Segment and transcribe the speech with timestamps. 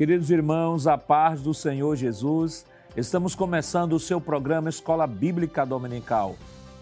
[0.00, 2.64] Queridos irmãos, a paz do Senhor Jesus,
[2.96, 6.36] estamos começando o seu programa Escola Bíblica Dominical.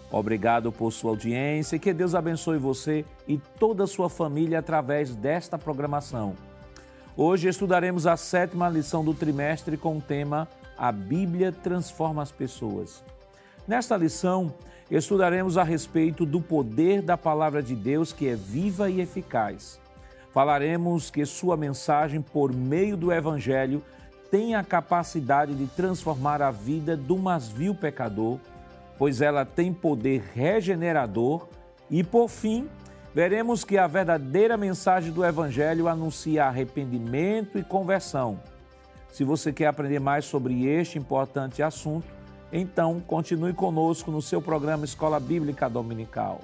[0.09, 5.13] Obrigado por sua audiência e que Deus abençoe você e toda a sua família através
[5.17, 6.33] desta programação.
[7.17, 10.47] Hoje estudaremos a sétima lição do trimestre com o tema
[10.77, 13.03] A Bíblia Transforma as Pessoas.
[13.67, 14.53] Nesta lição,
[14.89, 19.77] estudaremos a respeito do poder da palavra de Deus que é viva e eficaz.
[20.31, 23.83] Falaremos que sua mensagem, por meio do Evangelho,
[24.29, 28.37] tem a capacidade de transformar a vida do mais vil pecador,
[28.97, 31.47] pois ela tem poder regenerador.
[31.89, 32.69] E, por fim,
[33.13, 38.39] veremos que a verdadeira mensagem do Evangelho anuncia arrependimento e conversão.
[39.11, 42.05] Se você quer aprender mais sobre este importante assunto,
[42.53, 46.41] então continue conosco no seu programa Escola Bíblica Dominical.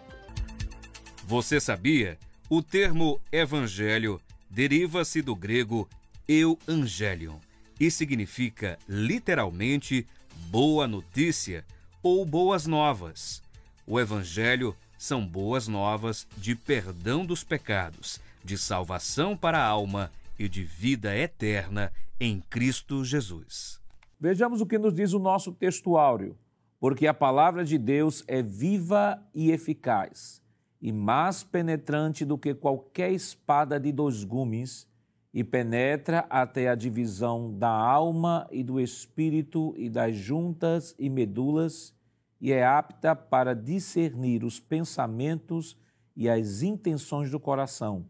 [1.28, 2.18] Você sabia?
[2.48, 5.90] O termo evangelho deriva-se do grego
[6.28, 7.40] euangelion
[7.80, 10.06] e significa literalmente
[10.52, 11.66] boa notícia
[12.04, 13.42] ou boas novas.
[13.88, 20.48] O evangelho são boas novas de perdão dos pecados, de salvação para a alma e
[20.48, 23.82] de vida eterna em Cristo Jesus.
[24.20, 26.38] Vejamos o que nos diz o nosso texto áureo.
[26.80, 30.45] Porque a palavra de Deus é viva e eficaz
[30.81, 34.88] e mais penetrante do que qualquer espada de dois gumes,
[35.34, 41.94] e penetra até a divisão da alma e do espírito e das juntas e medulas,
[42.40, 45.78] e é apta para discernir os pensamentos
[46.16, 48.06] e as intenções do coração.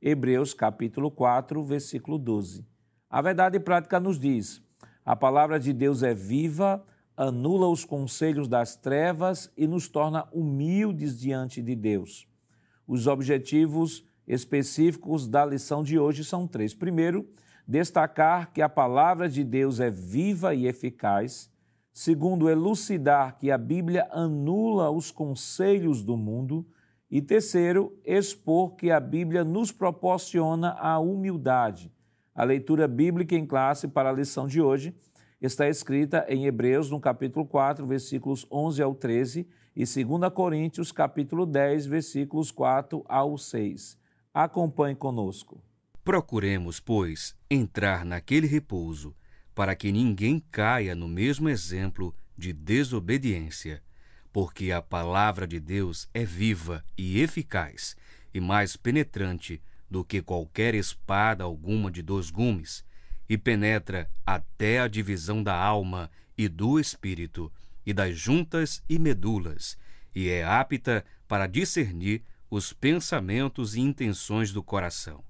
[0.00, 2.64] Hebreus capítulo 4, versículo 12.
[3.10, 4.62] A verdade prática nos diz:
[5.04, 6.84] a palavra de Deus é viva,
[7.16, 12.26] anula os conselhos das trevas e nos torna humildes diante de Deus.
[12.86, 16.74] Os objetivos específicos da lição de hoje são três.
[16.74, 17.28] Primeiro,
[17.66, 21.50] destacar que a palavra de Deus é viva e eficaz.
[21.92, 26.66] Segundo, elucidar que a Bíblia anula os conselhos do mundo.
[27.10, 31.92] E terceiro, expor que a Bíblia nos proporciona a humildade.
[32.34, 34.94] A leitura bíblica em classe para a lição de hoje
[35.46, 39.44] está escrita em Hebreus, no capítulo 4, versículos 11 ao 13,
[39.74, 43.98] e 2 Coríntios, capítulo 10, versículos 4 ao 6.
[44.32, 45.60] Acompanhe conosco.
[46.04, 49.16] Procuremos, pois, entrar naquele repouso,
[49.52, 53.82] para que ninguém caia no mesmo exemplo de desobediência,
[54.32, 57.96] porque a palavra de Deus é viva e eficaz,
[58.32, 59.60] e mais penetrante
[59.90, 62.84] do que qualquer espada alguma de dois gumes
[63.32, 67.50] e penetra até a divisão da alma e do espírito,
[67.86, 69.78] e das juntas e medulas,
[70.14, 75.24] e é apta para discernir os pensamentos e intenções do coração.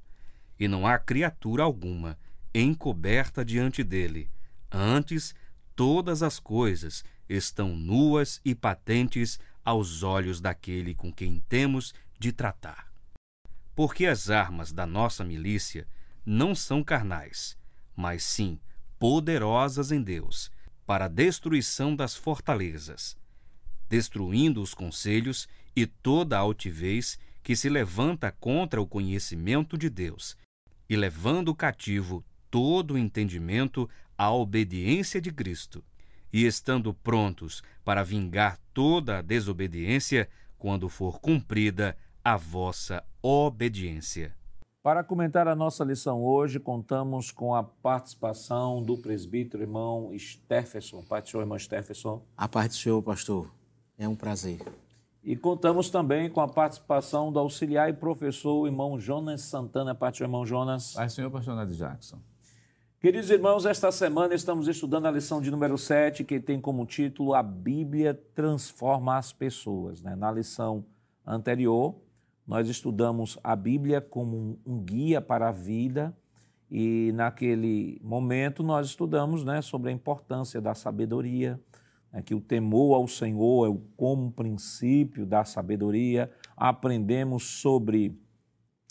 [0.58, 2.18] E não há criatura alguma
[2.52, 4.28] encoberta diante dele,
[4.68, 5.32] antes
[5.76, 12.92] todas as coisas estão nuas e patentes aos olhos daquele com quem temos de tratar.
[13.76, 15.86] Porque as armas da nossa milícia
[16.26, 17.56] não são carnais,
[17.96, 18.58] mas sim
[18.98, 20.50] poderosas em Deus,
[20.86, 23.16] para a destruição das fortalezas,
[23.88, 30.36] destruindo os conselhos e toda a altivez que se levanta contra o conhecimento de Deus,
[30.88, 35.84] e levando cativo todo o entendimento à obediência de Cristo,
[36.32, 44.34] e estando prontos para vingar toda a desobediência quando for cumprida a vossa obediência.
[44.82, 51.04] Para comentar a nossa lição hoje, contamos com a participação do presbítero irmão Stefferson.
[51.04, 52.20] Pai do Senhor, irmão Stefferson.
[52.36, 53.48] A paz do Senhor, pastor.
[53.96, 54.60] É um prazer.
[55.22, 59.94] E contamos também com a participação do auxiliar e professor, irmão Jonas Santana.
[59.94, 60.94] Pai do Senhor, irmão Jonas.
[60.94, 62.18] Pai do Senhor, pastor Nadir Jackson.
[63.00, 67.34] Queridos irmãos, esta semana estamos estudando a lição de número 7, que tem como título
[67.34, 70.02] A Bíblia Transforma as Pessoas.
[70.02, 70.16] Né?
[70.16, 70.84] Na lição
[71.24, 71.94] anterior,
[72.46, 76.16] nós estudamos a Bíblia como um, guia para a vida
[76.70, 81.60] e naquele momento nós estudamos né, sobre a importância da sabedoria,
[82.12, 86.30] né, que o temor ao Senhor é o como princípio da sabedoria.
[86.56, 88.18] Aprendemos sobre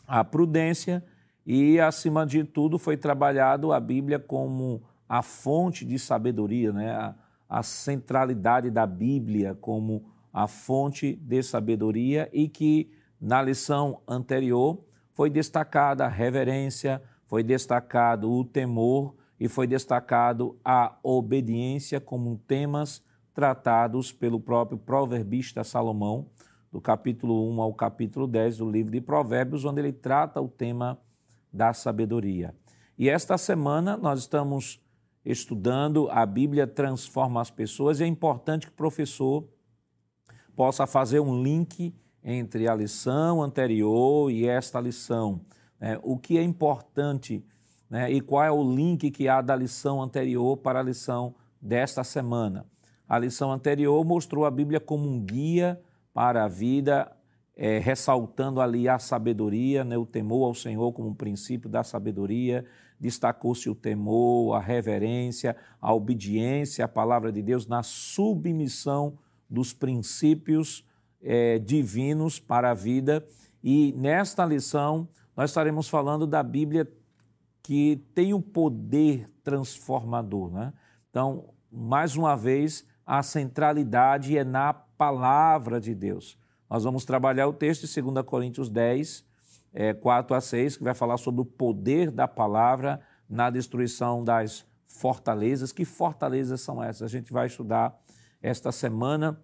[0.07, 1.03] a prudência
[1.45, 6.91] e, acima de tudo, foi trabalhado a Bíblia como a fonte de sabedoria, né?
[6.91, 7.15] a,
[7.49, 14.83] a centralidade da Bíblia como a fonte de sabedoria e que na lição anterior,
[15.13, 23.03] foi destacada a reverência, foi destacado o temor e foi destacado a obediência como temas
[23.33, 26.27] tratados pelo próprio proverbista Salomão,
[26.71, 30.99] do capítulo 1 ao capítulo 10 do livro de Provérbios, onde ele trata o tema
[31.53, 32.55] da sabedoria.
[32.97, 34.81] E esta semana nós estamos
[35.23, 39.47] estudando a Bíblia transforma as pessoas e é importante que o professor
[40.55, 45.41] possa fazer um link entre a lição anterior e esta lição.
[45.79, 45.99] Né?
[46.03, 47.43] O que é importante
[47.89, 48.11] né?
[48.11, 52.65] e qual é o link que há da lição anterior para a lição desta semana.
[53.07, 55.81] A lição anterior mostrou a Bíblia como um guia
[56.13, 57.11] para a vida,
[57.55, 59.97] é, ressaltando ali a sabedoria, né?
[59.97, 62.65] o temor ao Senhor como um princípio da sabedoria.
[62.99, 69.17] Destacou-se o temor, a reverência, a obediência à palavra de Deus na submissão
[69.49, 70.85] dos princípios
[71.21, 73.25] é, divinos para a vida.
[73.63, 76.91] E nesta lição, nós estaremos falando da Bíblia
[77.63, 80.51] que tem um poder transformador.
[80.51, 80.73] Né?
[81.09, 86.37] Então, mais uma vez, a centralidade é na palavra de Deus.
[86.69, 89.25] Nós vamos trabalhar o texto de 2 Coríntios 10,
[89.73, 94.65] é, 4 a 6, que vai falar sobre o poder da palavra na destruição das
[94.85, 95.71] fortalezas.
[95.71, 97.03] Que fortalezas são essas?
[97.03, 97.97] A gente vai estudar
[98.41, 99.39] esta semana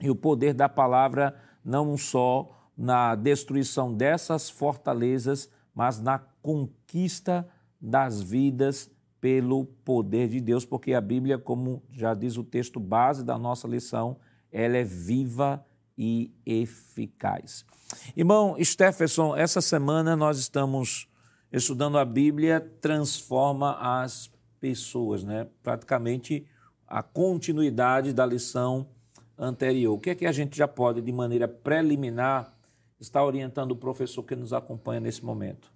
[0.00, 7.46] e o poder da palavra não só na destruição dessas fortalezas, mas na conquista
[7.80, 13.22] das vidas pelo poder de Deus, porque a Bíblia, como já diz o texto base
[13.22, 14.16] da nossa lição,
[14.50, 15.64] ela é viva
[15.96, 17.66] e eficaz.
[18.16, 21.06] Irmão Stephenson, essa semana nós estamos
[21.52, 25.46] estudando a Bíblia transforma as pessoas, né?
[25.62, 26.46] Praticamente
[26.86, 28.88] a continuidade da lição
[29.40, 29.94] anterior.
[29.94, 32.52] O que é que a gente já pode, de maneira preliminar,
[33.00, 35.72] estar orientando o professor que nos acompanha nesse momento?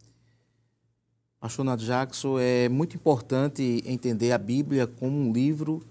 [1.41, 5.83] Pastor Nato Jackson, é muito importante entender a Bíblia como um livro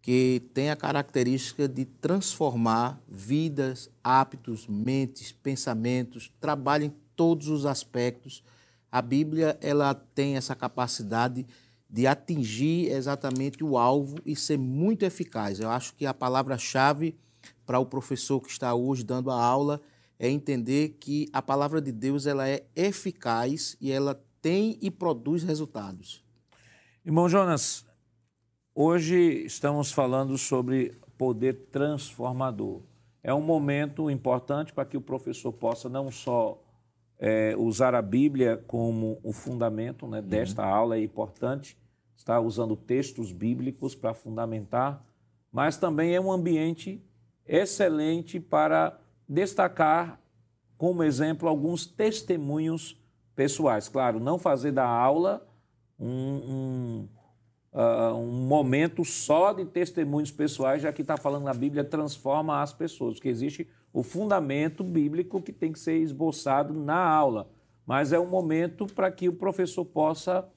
[0.00, 8.42] que tem a característica de transformar vidas, hábitos, mentes, pensamentos, trabalha em todos os aspectos.
[8.90, 11.46] A Bíblia ela tem essa capacidade de
[12.06, 15.60] atingir exatamente o alvo e ser muito eficaz.
[15.60, 17.14] Eu acho que a palavra-chave
[17.66, 19.80] para o professor que está hoje dando a aula
[20.18, 25.42] é entender que a palavra de Deus ela é eficaz e ela tem e produz
[25.42, 26.24] resultados.
[27.04, 27.84] Irmão Jonas,
[28.74, 32.80] hoje estamos falando sobre poder transformador.
[33.22, 36.60] É um momento importante para que o professor possa não só
[37.18, 40.74] é, usar a Bíblia como o fundamento né, desta uhum.
[40.74, 41.76] aula, é importante,
[42.16, 45.04] está usando textos bíblicos para fundamentar,
[45.50, 47.04] mas também é um ambiente
[47.46, 48.98] excelente para
[49.28, 50.20] destacar
[50.76, 53.00] como exemplo alguns testemunhos
[53.34, 53.88] pessoais.
[53.88, 55.46] Claro, não fazer da aula
[55.98, 57.08] um, um,
[57.72, 62.72] uh, um momento só de testemunhos pessoais, já que está falando na Bíblia transforma as
[62.72, 67.50] pessoas, porque existe o fundamento bíblico que tem que ser esboçado na aula,
[67.86, 70.48] mas é um momento para que o professor possa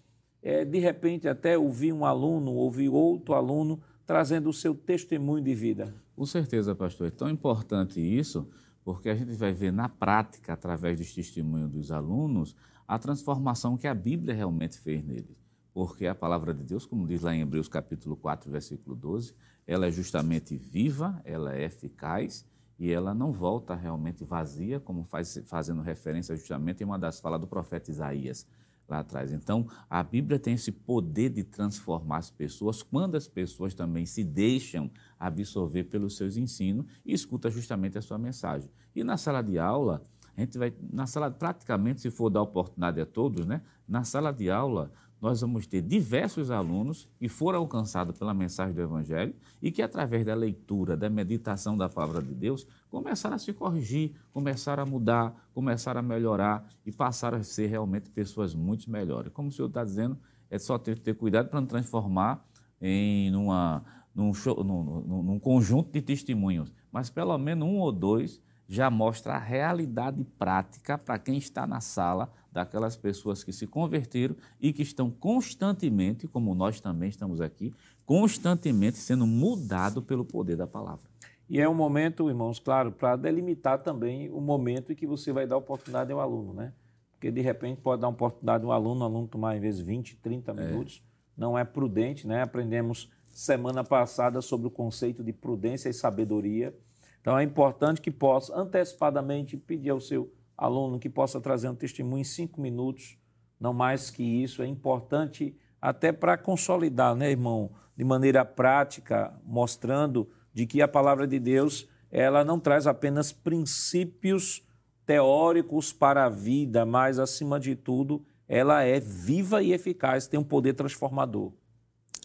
[0.46, 5.56] é, de repente até ouvir um aluno, ouvir outro aluno trazendo o seu testemunho de
[5.56, 5.92] vida.
[6.16, 7.08] Com certeza, pastor.
[7.08, 8.48] É tão importante isso,
[8.84, 12.56] porque a gente vai ver na prática, através dos testemunhos dos alunos,
[12.88, 15.44] a transformação que a Bíblia realmente fez neles.
[15.74, 19.34] Porque a palavra de Deus, como diz lá em Hebreus capítulo 4, versículo 12,
[19.66, 22.46] ela é justamente viva, ela é eficaz
[22.78, 27.42] e ela não volta realmente vazia, como faz, fazendo referência justamente em uma das falas
[27.42, 28.46] do profeta Isaías
[28.88, 29.32] lá atrás.
[29.32, 34.24] Então, a Bíblia tem esse poder de transformar as pessoas quando as pessoas também se
[34.24, 34.90] deixam
[35.20, 38.70] absorver pelos seus ensinos e escuta justamente a sua mensagem.
[38.96, 40.04] E na sala de aula,
[40.38, 43.62] a gente vai, na sala, praticamente, se for dar oportunidade a todos, né?
[43.88, 44.92] Na sala de aula,
[45.22, 50.26] nós vamos ter diversos alunos que foram alcançados pela mensagem do Evangelho e que, através
[50.26, 55.50] da leitura, da meditação da palavra de Deus, começaram a se corrigir, começaram a mudar,
[55.54, 59.32] começaram a melhorar e passaram a ser realmente pessoas muito melhores.
[59.34, 60.18] Como o senhor está dizendo,
[60.50, 62.46] é só ter, ter cuidado para não transformar
[62.82, 67.92] em numa, num, show, num, num, num conjunto de testemunhos, mas pelo menos um ou
[67.92, 73.68] dois já mostra a realidade prática para quem está na sala daquelas pessoas que se
[73.68, 77.74] converteram e que estão constantemente, como nós também estamos aqui,
[78.06, 81.04] constantemente sendo mudado pelo poder da palavra.
[81.50, 85.46] E é um momento, irmãos, claro, para delimitar também o momento em que você vai
[85.46, 86.74] dar oportunidade ao aluno, né?
[87.12, 90.52] Porque de repente pode dar oportunidade ao aluno, o aluno tomar às vezes 20, 30
[90.52, 90.54] é.
[90.54, 91.42] minutos, é.
[91.42, 92.42] não é prudente, né?
[92.42, 96.76] Aprendemos semana passada sobre o conceito de prudência e sabedoria.
[97.26, 102.22] Então é importante que possa antecipadamente pedir ao seu aluno que possa trazer um testemunho
[102.22, 103.18] em cinco minutos,
[103.60, 104.62] não mais que isso.
[104.62, 111.26] É importante até para consolidar, né, irmão, de maneira prática, mostrando de que a palavra
[111.26, 114.64] de Deus ela não traz apenas princípios
[115.04, 120.44] teóricos para a vida, mas acima de tudo ela é viva e eficaz, tem um
[120.44, 121.52] poder transformador.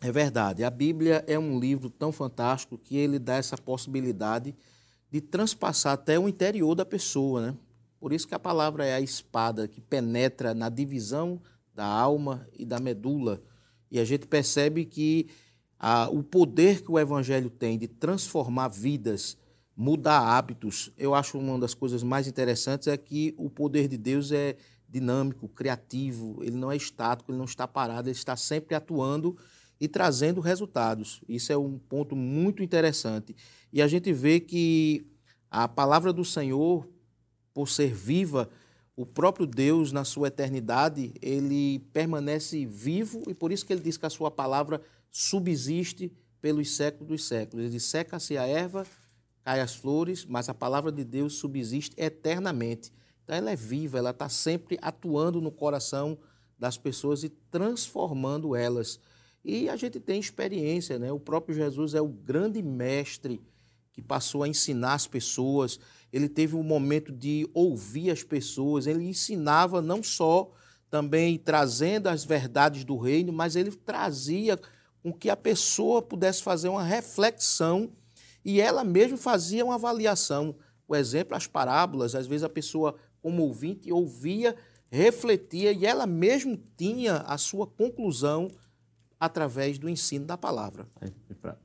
[0.02, 0.62] É verdade.
[0.62, 4.54] A Bíblia é um livro tão fantástico que ele dá essa possibilidade
[5.10, 7.56] de transpassar até o interior da pessoa, né?
[7.98, 11.40] Por isso que a palavra é a espada que penetra na divisão
[11.74, 13.42] da alma e da medula.
[13.90, 15.28] E a gente percebe que
[15.78, 19.36] a, o poder que o evangelho tem de transformar vidas,
[19.76, 24.30] mudar hábitos, eu acho uma das coisas mais interessantes é que o poder de Deus
[24.30, 24.56] é
[24.88, 29.36] dinâmico, criativo, ele não é estático, ele não está parado, ele está sempre atuando
[29.80, 31.22] e trazendo resultados.
[31.28, 33.34] Isso é um ponto muito interessante.
[33.72, 35.06] E a gente vê que
[35.50, 36.88] a palavra do Senhor,
[37.52, 38.48] por ser viva,
[38.96, 43.96] o próprio Deus, na sua eternidade, ele permanece vivo e por isso que ele diz
[43.96, 47.66] que a sua palavra subsiste pelos séculos dos séculos.
[47.66, 48.86] Ele seca-se a erva,
[49.42, 52.92] cai as flores, mas a palavra de Deus subsiste eternamente.
[53.24, 56.18] Então ela é viva, ela está sempre atuando no coração
[56.58, 59.00] das pessoas e transformando elas.
[59.42, 61.10] E a gente tem experiência, né?
[61.10, 63.40] O próprio Jesus é o grande mestre
[64.00, 65.78] que passou a ensinar as pessoas.
[66.12, 68.86] Ele teve um momento de ouvir as pessoas.
[68.86, 70.50] Ele ensinava não só
[70.90, 74.58] também trazendo as verdades do reino, mas ele trazia
[75.02, 77.90] com que a pessoa pudesse fazer uma reflexão
[78.44, 80.54] e ela mesma fazia uma avaliação.
[80.88, 84.56] O exemplo, as parábolas, às vezes a pessoa, como ouvinte, ouvia,
[84.90, 88.50] refletia e ela mesma tinha a sua conclusão
[89.20, 90.88] através do ensino da palavra.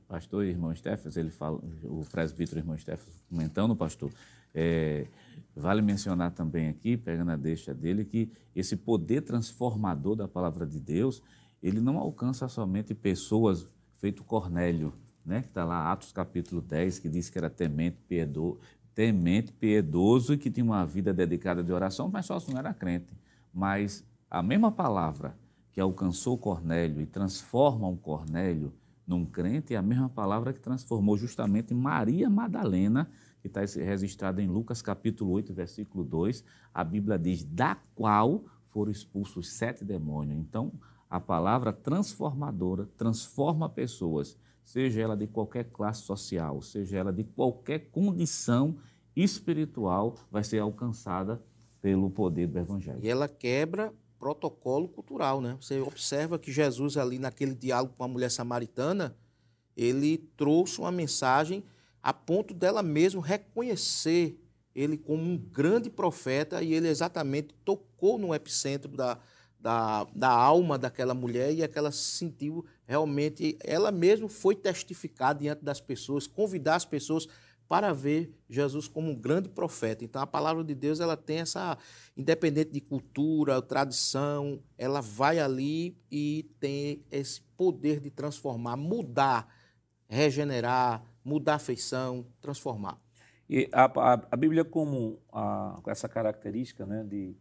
[0.06, 4.12] Pastor e irmão Stefans, ele fala, o presbítero irmão Stefans comentando, pastor,
[4.54, 5.06] é,
[5.54, 10.78] vale mencionar também aqui, pegando a deixa dele, que esse poder transformador da palavra de
[10.78, 11.22] Deus,
[11.62, 14.92] ele não alcança somente pessoas feito Cornélio,
[15.24, 18.58] né, que está lá, Atos capítulo 10, que diz que era temente, piedoso,
[18.94, 23.14] temente, piedoso e que tinha uma vida dedicada de oração, mas só não era crente.
[23.52, 25.34] Mas a mesma palavra
[25.76, 28.72] que alcançou Cornélio e transforma um Cornélio
[29.06, 33.10] num crente é a mesma palavra que transformou justamente Maria Madalena,
[33.42, 36.42] que está registrada em Lucas capítulo 8, versículo 2.
[36.72, 40.38] A Bíblia diz, da qual foram expulsos sete demônios.
[40.38, 40.72] Então,
[41.10, 47.90] a palavra transformadora transforma pessoas, seja ela de qualquer classe social, seja ela de qualquer
[47.90, 48.78] condição
[49.14, 51.38] espiritual, vai ser alcançada
[51.82, 53.00] pelo poder do Evangelho.
[53.02, 55.56] E ela quebra protocolo cultural, né?
[55.60, 59.16] Você observa que Jesus ali naquele diálogo com a mulher samaritana,
[59.76, 61.64] ele trouxe uma mensagem
[62.02, 64.40] a ponto dela mesmo reconhecer
[64.74, 69.18] ele como um grande profeta e ele exatamente tocou no epicentro da,
[69.58, 75.64] da, da alma daquela mulher e aquela se sentiu realmente, ela mesma foi testificar diante
[75.64, 77.26] das pessoas, convidar as pessoas
[77.68, 80.04] para ver Jesus como um grande profeta.
[80.04, 81.76] Então a palavra de Deus ela tem essa
[82.16, 89.48] independente de cultura, tradição, ela vai ali e tem esse poder de transformar, mudar,
[90.08, 93.00] regenerar, mudar a feição, transformar.
[93.48, 97.36] E a, a, a Bíblia como a, essa característica, né, de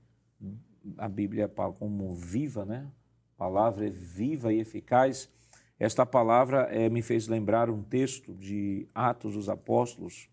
[0.98, 2.92] a Bíblia como viva, né?
[3.36, 5.30] A palavra é viva e eficaz.
[5.78, 10.30] Esta palavra é, me fez lembrar um texto de Atos dos Apóstolos,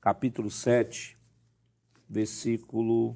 [0.00, 1.18] capítulo 7,
[2.08, 3.14] versículo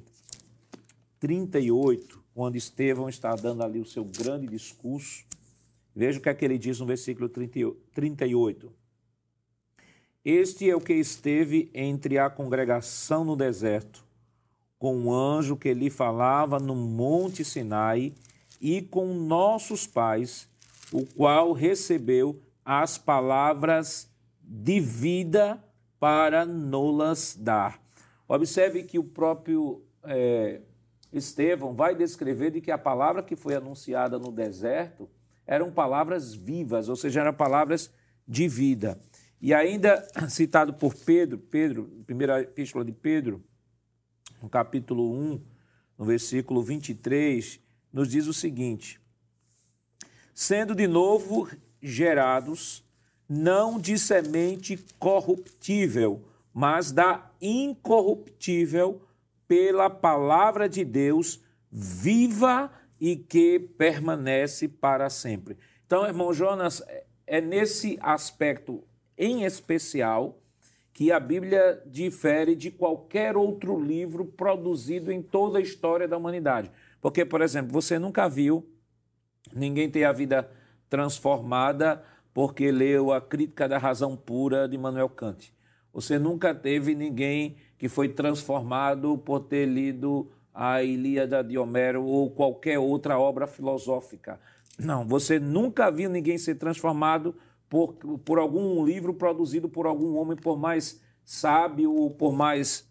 [1.19, 5.25] 38, quando Estevão está dando ali o seu grande discurso.
[5.95, 8.71] Veja o que é que ele diz no versículo 38.
[10.23, 14.05] Este é o que esteve entre a congregação no deserto,
[14.77, 18.13] com um anjo que lhe falava no monte Sinai
[18.61, 20.47] e com nossos pais
[20.95, 24.09] o qual recebeu as palavras
[24.41, 25.61] de vida
[25.99, 27.81] para nolas dar.
[28.25, 30.61] Observe que o próprio é,
[31.11, 35.09] Estevão vai descrever de que a palavra que foi anunciada no deserto
[35.45, 37.91] eram palavras vivas, ou seja, eram palavras
[38.25, 38.97] de vida.
[39.41, 43.43] E ainda citado por Pedro, Pedro, primeira epístola de Pedro,
[44.41, 45.41] no capítulo 1,
[45.97, 47.59] no versículo 23,
[47.91, 49.01] nos diz o seguinte:
[50.35, 51.49] sendo de novo
[51.81, 52.83] gerados,
[53.27, 56.21] não de semente corruptível,
[56.53, 59.01] mas da incorruptível,
[59.47, 61.39] pela palavra de Deus,
[61.71, 65.57] viva e que permanece para sempre.
[65.85, 66.83] Então, irmão Jonas,
[67.25, 68.83] é nesse aspecto
[69.17, 70.37] em especial
[70.93, 76.71] que a Bíblia difere de qualquer outro livro produzido em toda a história da humanidade.
[77.01, 78.65] Porque, por exemplo, você nunca viu
[79.55, 80.49] Ninguém tem a vida
[80.89, 85.53] transformada porque leu a Crítica da Razão Pura de Manuel Kant.
[85.93, 92.29] Você nunca teve ninguém que foi transformado por ter lido a Ilíada de Homero ou
[92.29, 94.39] qualquer outra obra filosófica.
[94.77, 97.33] Não, você nunca viu ninguém ser transformado
[97.69, 97.93] por,
[98.25, 102.85] por algum livro produzido por algum homem, por mais sábio ou por mais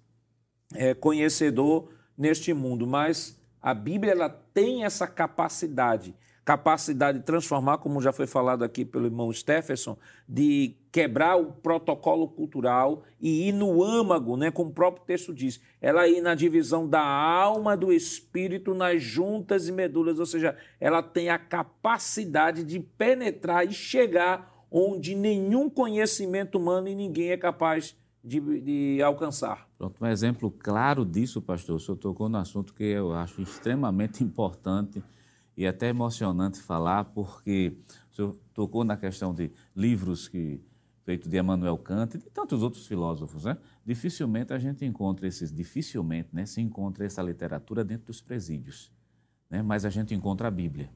[0.74, 2.86] é, conhecedor neste mundo.
[2.86, 8.84] Mas a Bíblia ela tem essa capacidade capacidade de transformar, como já foi falado aqui
[8.84, 9.96] pelo irmão Stephenson,
[10.28, 15.60] de quebrar o protocolo cultural e ir no âmago, né, como o próprio texto diz,
[15.80, 21.02] ela ir na divisão da alma do espírito nas juntas e medulas, ou seja, ela
[21.02, 27.96] tem a capacidade de penetrar e chegar onde nenhum conhecimento humano e ninguém é capaz
[28.22, 29.68] de, de, alcançar.
[29.78, 34.22] Pronto, um exemplo claro disso, pastor, o senhor tocou no assunto que eu acho extremamente
[34.24, 35.02] importante
[35.56, 37.76] e até emocionante falar, porque
[38.10, 40.60] o senhor tocou na questão de livros que
[41.04, 43.58] feito de Emmanuel Kant e de tantos outros filósofos, né?
[43.84, 48.90] Dificilmente a gente encontra esses, dificilmente, né, se encontra essa literatura dentro dos presídios,
[49.50, 49.62] né?
[49.62, 50.90] Mas a gente encontra a Bíblia.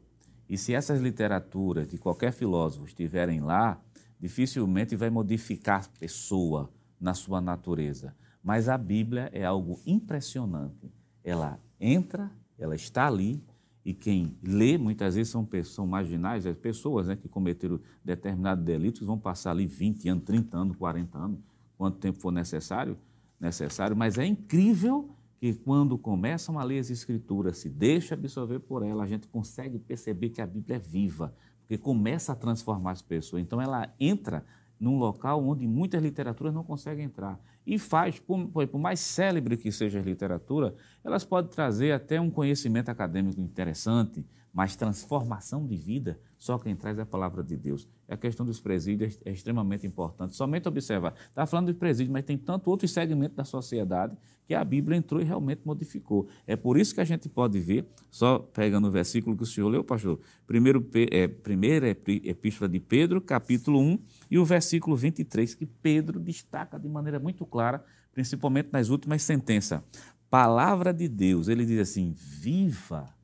[0.49, 3.79] E se essas literaturas de qualquer filósofo estiverem lá,
[4.19, 8.17] dificilmente vai modificar a pessoa na sua natureza.
[8.43, 10.91] Mas a Bíblia é algo impressionante.
[11.23, 13.45] Ela entra, ela está ali,
[13.89, 19.01] e quem lê, muitas vezes são, são marginais, é pessoas né, que cometeram determinados delitos,
[19.01, 21.39] vão passar ali 20 anos, 30 anos, 40 anos,
[21.75, 22.99] quanto tempo for necessário,
[23.41, 25.09] necessário, mas é incrível
[25.41, 29.79] que quando começam a ler as escrituras, se deixa absorver por ela, a gente consegue
[29.79, 33.41] perceber que a Bíblia é viva, porque começa a transformar as pessoas.
[33.41, 34.45] Então ela entra
[34.79, 37.41] num local onde muitas literaturas não conseguem entrar.
[37.69, 42.31] E faz, por, por, mais célebre que seja a literatura, elas podem trazer até um
[42.31, 44.25] conhecimento acadêmico interessante,
[44.59, 47.89] mas transformação de vida, só quem traz é a palavra de Deus.
[48.09, 50.35] A questão dos presídios é extremamente importante.
[50.35, 54.17] Somente observar, está falando de presídio, mas tem tanto outro segmento da sociedade
[54.49, 56.27] que a Bíblia entrou e realmente modificou.
[56.45, 59.69] É por isso que a gente pode ver, só pegando o versículo que o senhor
[59.69, 65.67] leu, pastor, primeiro, é, primeira epístola de Pedro, capítulo 1, e o versículo 23, que
[65.67, 69.81] Pedro destaca de maneira muito clara, principalmente nas últimas sentenças.
[70.29, 73.17] Palavra de Deus, ele diz assim: viva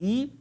[0.00, 0.32] e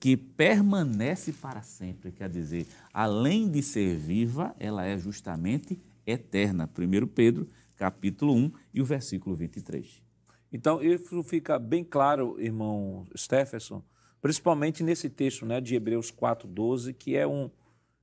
[0.00, 6.68] que permanece para sempre, quer dizer, além de ser viva, ela é justamente eterna.
[6.68, 10.02] 1 Pedro, capítulo 1 e o versículo 23.
[10.52, 13.82] Então, isso fica bem claro, irmão Stephenson,
[14.20, 17.50] principalmente nesse texto né, de Hebreus 4,12, que é um,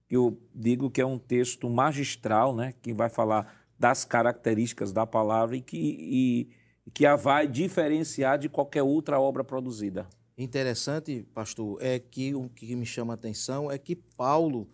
[0.10, 5.56] eu digo que é um texto magistral, né, que vai falar das características da palavra
[5.56, 6.50] e que, e,
[6.94, 10.08] que a vai diferenciar de qualquer outra obra produzida.
[10.42, 14.70] Interessante, pastor, é que o que me chama a atenção é que Paulo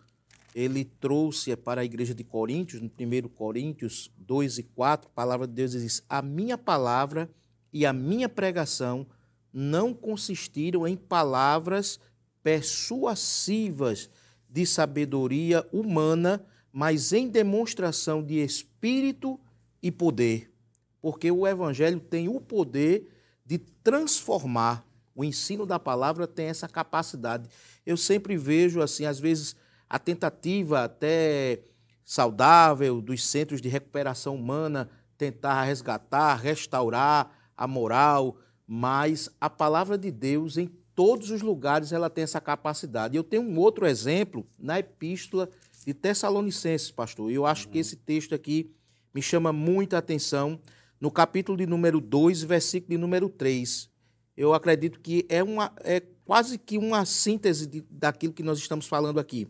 [0.54, 5.48] ele trouxe para a igreja de Coríntios, no 1 Coríntios 2 e 4, a palavra
[5.48, 7.28] de Deus diz: A minha palavra
[7.74, 9.08] e a minha pregação
[9.52, 12.00] não consistiram em palavras
[12.44, 14.08] persuasivas
[14.48, 19.40] de sabedoria humana, mas em demonstração de espírito
[19.82, 20.54] e poder.
[21.02, 23.08] Porque o evangelho tem o poder
[23.44, 24.86] de transformar.
[25.16, 27.50] O ensino da palavra tem essa capacidade.
[27.86, 29.56] Eu sempre vejo, assim, às vezes,
[29.90, 31.62] a tentativa até
[32.04, 40.12] saudável dos centros de recuperação humana tentar resgatar, restaurar a moral, mas a palavra de
[40.12, 43.16] Deus em todos os lugares ela tem essa capacidade.
[43.16, 45.50] Eu tenho um outro exemplo na epístola
[45.86, 47.32] de Tessalonicenses, pastor.
[47.32, 48.72] Eu acho que esse texto aqui
[49.14, 50.60] me chama muita atenção.
[51.00, 53.90] No capítulo de número 2, versículo de número 3.
[54.38, 58.88] Eu acredito que é, uma, é quase que uma síntese de, daquilo que nós estamos
[58.88, 59.48] falando aqui.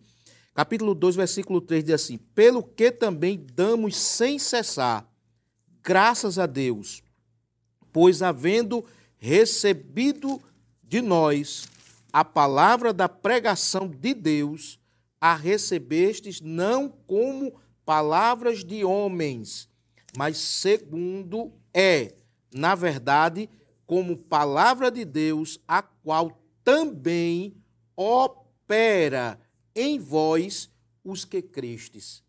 [0.53, 5.09] Capítulo 2, versículo 3 diz assim: Pelo que também damos sem cessar,
[5.83, 7.03] graças a Deus,
[7.91, 8.85] pois havendo
[9.17, 10.41] recebido
[10.83, 11.67] de nós
[12.13, 14.79] a palavra da pregação de Deus,
[15.19, 19.67] a recebestes não como palavras de homens,
[20.15, 22.13] mas segundo é,
[22.53, 23.49] na verdade,
[23.85, 27.55] como palavra de Deus, a qual também
[27.95, 29.39] opera
[29.75, 30.69] em vós
[31.03, 32.23] os que crestes.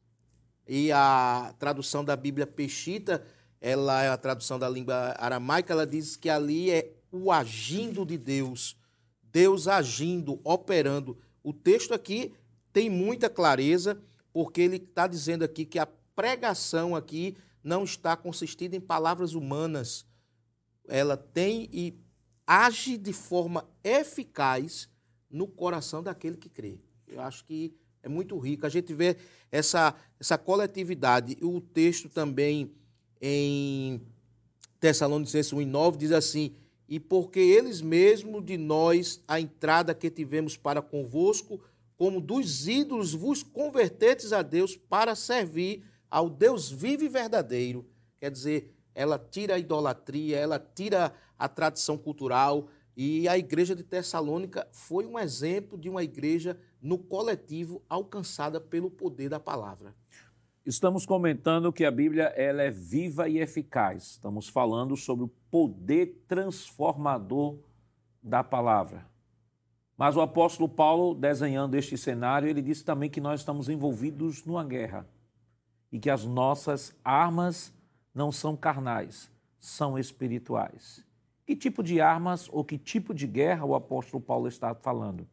[0.68, 3.24] E a tradução da Bíblia Peshita,
[3.60, 8.18] ela é a tradução da língua aramaica, ela diz que ali é o agindo de
[8.18, 8.76] Deus,
[9.22, 11.18] Deus agindo, operando.
[11.42, 12.34] O texto aqui
[12.72, 14.00] tem muita clareza,
[14.32, 20.04] porque ele está dizendo aqui que a pregação aqui não está consistida em palavras humanas.
[20.88, 21.94] Ela tem e
[22.46, 24.88] age de forma eficaz
[25.30, 26.78] no coração daquele que crê.
[27.06, 28.66] Eu acho que é muito rico.
[28.66, 29.16] A gente vê
[29.50, 31.36] essa, essa coletividade.
[31.42, 32.72] O texto também
[33.20, 34.00] em
[34.78, 36.54] Tessalonicenses 1,9 diz assim:
[36.88, 41.60] E porque eles mesmos de nós a entrada que tivemos para convosco,
[41.96, 47.84] como dos ídolos vos convertetes a Deus para servir ao Deus vivo e verdadeiro.
[48.20, 53.82] Quer dizer, ela tira a idolatria, ela tira a tradição cultural, e a igreja de
[53.82, 59.94] Tessalônica foi um exemplo de uma igreja no coletivo alcançada pelo poder da palavra.
[60.64, 64.12] Estamos comentando que a Bíblia ela é viva e eficaz.
[64.12, 67.58] Estamos falando sobre o poder transformador
[68.22, 69.06] da palavra.
[69.94, 74.64] Mas o apóstolo Paulo, desenhando este cenário, ele disse também que nós estamos envolvidos numa
[74.64, 75.06] guerra
[75.92, 77.75] e que as nossas armas
[78.16, 81.04] não são carnais, são espirituais.
[81.44, 85.28] Que tipo de armas ou que tipo de guerra o apóstolo Paulo está falando?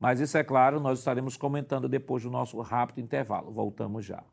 [0.00, 3.52] Mas isso é claro, nós estaremos comentando depois do nosso rápido intervalo.
[3.52, 4.24] Voltamos já.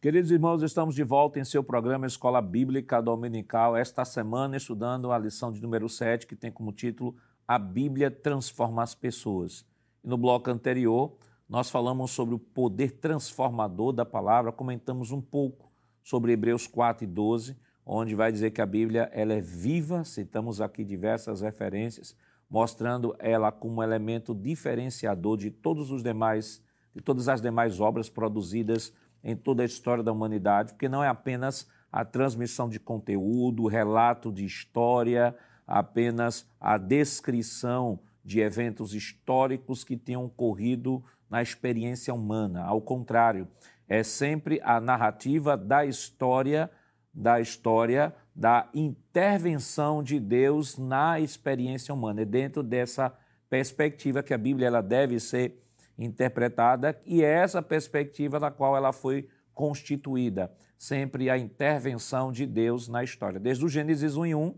[0.00, 5.18] Queridos irmãos, estamos de volta em seu programa Escola Bíblica Dominical, esta semana estudando a
[5.18, 7.14] lição de número 7, que tem como título
[7.48, 9.64] A Bíblia Transforma as Pessoas.
[10.04, 11.16] No bloco anterior,
[11.48, 17.06] nós falamos sobre o poder transformador da palavra, comentamos um pouco sobre Hebreus 4 e
[17.06, 17.56] 12,
[17.86, 22.14] onde vai dizer que a Bíblia ela é viva, citamos aqui diversas referências,
[22.50, 26.62] mostrando ela como elemento diferenciador de todos os demais,
[26.94, 28.92] de todas as demais obras produzidas
[29.24, 34.30] em toda a história da humanidade, porque não é apenas a transmissão de conteúdo, relato
[34.30, 35.34] de história,
[35.68, 42.64] apenas a descrição de eventos históricos que tenham ocorrido na experiência humana.
[42.64, 43.46] Ao contrário,
[43.86, 46.70] é sempre a narrativa da história,
[47.12, 52.22] da história da intervenção de Deus na experiência humana.
[52.22, 53.12] É dentro dessa
[53.50, 55.60] perspectiva que a Bíblia ela deve ser
[55.98, 62.86] interpretada e é essa perspectiva da qual ela foi constituída, sempre a intervenção de Deus
[62.86, 63.40] na história.
[63.40, 64.54] Desde o Gênesis 1 e 1,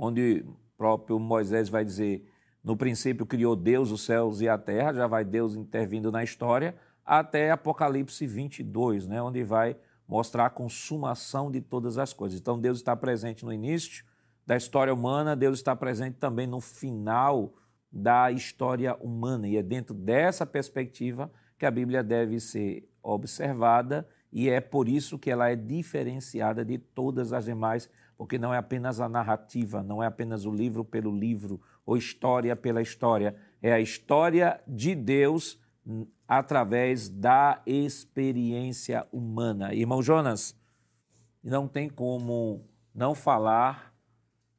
[0.00, 0.46] onde
[0.78, 2.26] próprio Moisés vai dizer
[2.64, 6.74] no princípio criou Deus os céus e a terra, já vai Deus intervindo na história,
[7.04, 9.76] até Apocalipse 22, né, onde vai
[10.08, 12.40] mostrar a consumação de todas as coisas.
[12.40, 14.04] Então Deus está presente no início
[14.46, 17.54] da história humana, Deus está presente também no final
[17.92, 19.48] da história humana.
[19.48, 25.18] E é dentro dessa perspectiva que a Bíblia deve ser observada e é por isso
[25.18, 27.88] que ela é diferenciada de todas as demais,
[28.20, 32.54] porque não é apenas a narrativa, não é apenas o livro pelo livro, ou história
[32.54, 33.34] pela história.
[33.62, 35.58] É a história de Deus
[36.28, 39.72] através da experiência humana.
[39.72, 40.54] Irmão Jonas,
[41.42, 43.90] não tem como não falar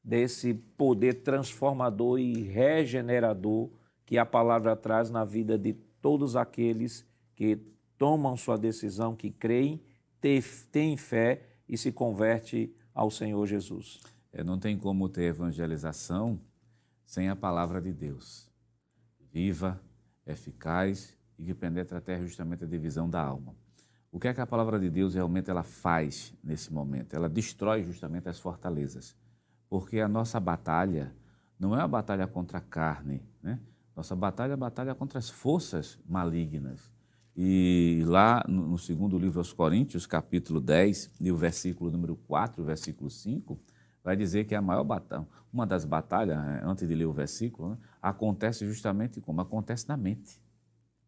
[0.04, 3.70] desse poder transformador e regenerador
[4.08, 7.60] que a palavra traz na vida de todos aqueles que
[7.96, 9.84] tomam sua decisão, que creem,
[10.72, 14.00] têm fé e se converte ao Senhor Jesus.
[14.32, 16.40] É, não tem como ter evangelização
[17.06, 18.50] sem a palavra de Deus.
[19.32, 19.82] Viva,
[20.26, 23.56] eficaz e que penetra até justamente a divisão da alma.
[24.12, 27.16] O que é que a palavra de Deus realmente ela faz nesse momento?
[27.16, 29.16] Ela destrói justamente as fortalezas.
[29.70, 31.16] Porque a nossa batalha
[31.58, 33.60] não é a batalha contra a carne, né?
[33.96, 36.92] Nossa batalha é a batalha contra as forças malignas.
[37.36, 43.10] E lá no, segundo livro aos Coríntios, capítulo 10, e o versículo número 4, versículo
[43.10, 43.58] 5,
[44.04, 47.70] vai dizer que a maior batalha, uma das batalhas, né, antes de ler o versículo,
[47.70, 49.40] né, acontece justamente como?
[49.42, 50.42] Acontece na mente.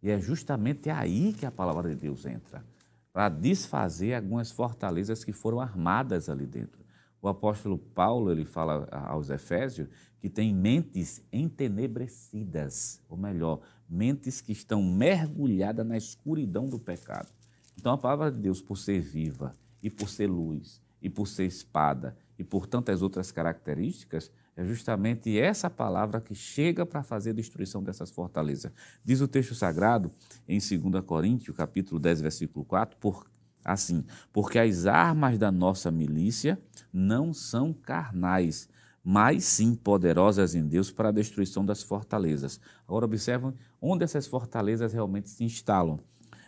[0.01, 2.63] E é justamente aí que a palavra de Deus entra,
[3.11, 6.83] para desfazer algumas fortalezas que foram armadas ali dentro.
[7.21, 9.87] O apóstolo Paulo, ele fala aos Efésios
[10.19, 13.61] que tem mentes entenebrecidas, ou melhor,
[13.93, 17.29] mentes que estão mergulhadas na escuridão do pecado.
[17.77, 21.45] Então a palavra de Deus, por ser viva e por ser luz e por ser
[21.45, 27.33] espada e por tantas outras características, é justamente essa palavra que chega para fazer a
[27.33, 28.71] destruição dessas fortalezas.
[29.03, 30.11] Diz o texto sagrado
[30.47, 33.25] em 2 Coríntios, capítulo 10, versículo 4, por,
[33.65, 38.69] assim, porque as armas da nossa milícia não são carnais,
[39.03, 42.59] mas sim poderosas em Deus para a destruição das fortalezas.
[42.87, 45.99] Agora observam onde essas fortalezas realmente se instalam,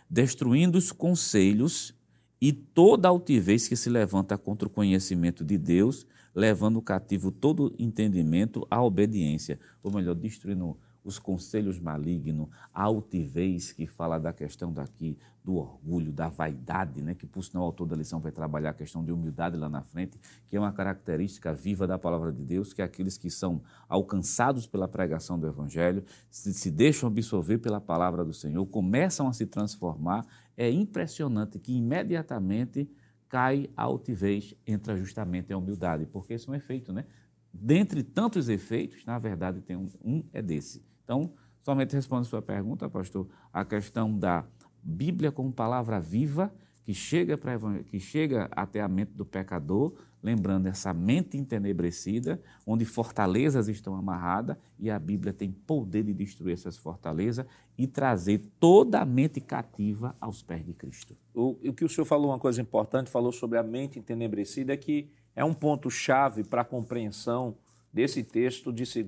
[0.08, 1.94] destruindo os conselhos
[2.40, 8.66] e toda altivez que se levanta contra o conhecimento de Deus, levando cativo todo entendimento
[8.70, 15.16] à obediência, ou melhor, destruindo os conselhos malignos, a altivez, que fala da questão daqui
[15.44, 17.14] do orgulho, da vaidade, né?
[17.14, 19.82] que por sinal o autor da lição vai trabalhar a questão de humildade lá na
[19.82, 23.62] frente, que é uma característica viva da palavra de Deus, que é aqueles que são
[23.88, 29.32] alcançados pela pregação do Evangelho, se, se deixam absorver pela palavra do Senhor, começam a
[29.32, 30.26] se transformar.
[30.56, 32.90] É impressionante que imediatamente
[33.28, 37.04] cai a altivez, entra justamente a humildade, porque isso é um efeito, né?
[37.52, 40.84] Dentre tantos efeitos, na verdade, tem um, um é desse.
[41.06, 44.44] Então, somente respondo a sua pergunta, pastor, a questão da
[44.82, 46.52] Bíblia como palavra viva
[46.84, 49.92] que chega, pra, que chega até a mente do pecador,
[50.22, 56.54] lembrando essa mente entenebrecida, onde fortalezas estão amarradas, e a Bíblia tem poder de destruir
[56.54, 61.16] essas fortalezas e trazer toda a mente cativa aos pés de Cristo.
[61.34, 64.76] O, o que o senhor falou, uma coisa importante, falou sobre a mente entenebrecida, é
[64.76, 67.56] que é um ponto-chave para a compreensão
[67.92, 69.06] desse texto de 2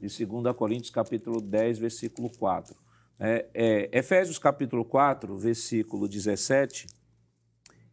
[0.00, 2.74] de 2 Coríntios, capítulo 10, versículo 4.
[3.20, 6.86] É, é, Efésios capítulo 4, versículo 17,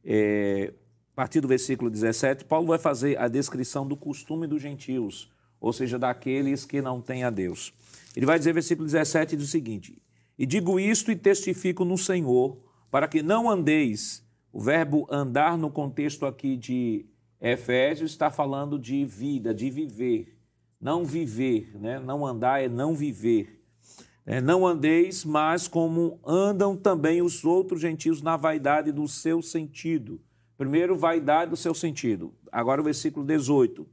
[0.04, 0.74] é,
[1.12, 5.72] a partir do versículo 17, Paulo vai fazer a descrição do costume dos gentios, ou
[5.74, 7.74] seja, daqueles que não têm a Deus.
[8.16, 10.02] Ele vai dizer, versículo 17, diz o seguinte:
[10.38, 12.58] E digo isto e testifico no Senhor,
[12.90, 14.28] para que não andeis.
[14.52, 17.06] O verbo andar no contexto aqui de
[17.40, 20.39] Efésios está falando de vida, de viver,
[20.80, 22.00] não viver, né?
[22.00, 23.60] não andar é não viver.
[24.26, 30.22] É, não andeis mais como andam também os outros gentios na vaidade do seu sentido.
[30.58, 32.34] Primeiro, vaidade do seu sentido.
[32.52, 33.88] Agora o versículo 18.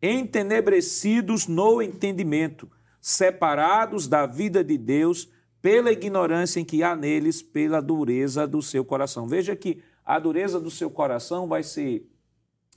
[0.00, 5.28] Entenebrecidos no entendimento, separados da vida de Deus
[5.60, 9.26] pela ignorância em que há neles, pela dureza do seu coração.
[9.26, 12.08] Veja que a dureza do seu coração vai ser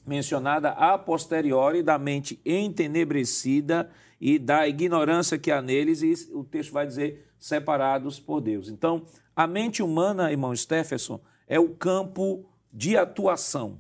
[0.06, 3.90] mencionada a posteriori da mente entenebrecida
[4.20, 8.70] e da ignorância que há neles, e o texto vai dizer separados por Deus.
[8.70, 13.80] Então, a mente humana, irmão Stephenson, é o campo de atuação,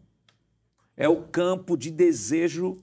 [0.97, 2.77] é o campo de desejo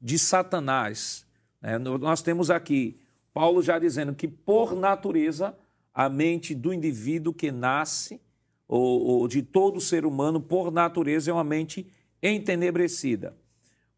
[0.00, 1.26] de Satanás.
[1.62, 3.00] É, nós temos aqui
[3.32, 5.56] Paulo já dizendo que, por natureza,
[5.92, 8.20] a mente do indivíduo que nasce,
[8.68, 11.90] ou, ou de todo ser humano, por natureza, é uma mente
[12.28, 13.36] entenebrecida.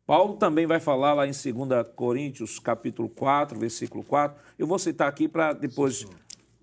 [0.06, 4.42] Paulo também vai falar lá em 2 Coríntios, capítulo 4, versículo 4.
[4.58, 6.06] Eu vou citar aqui para depois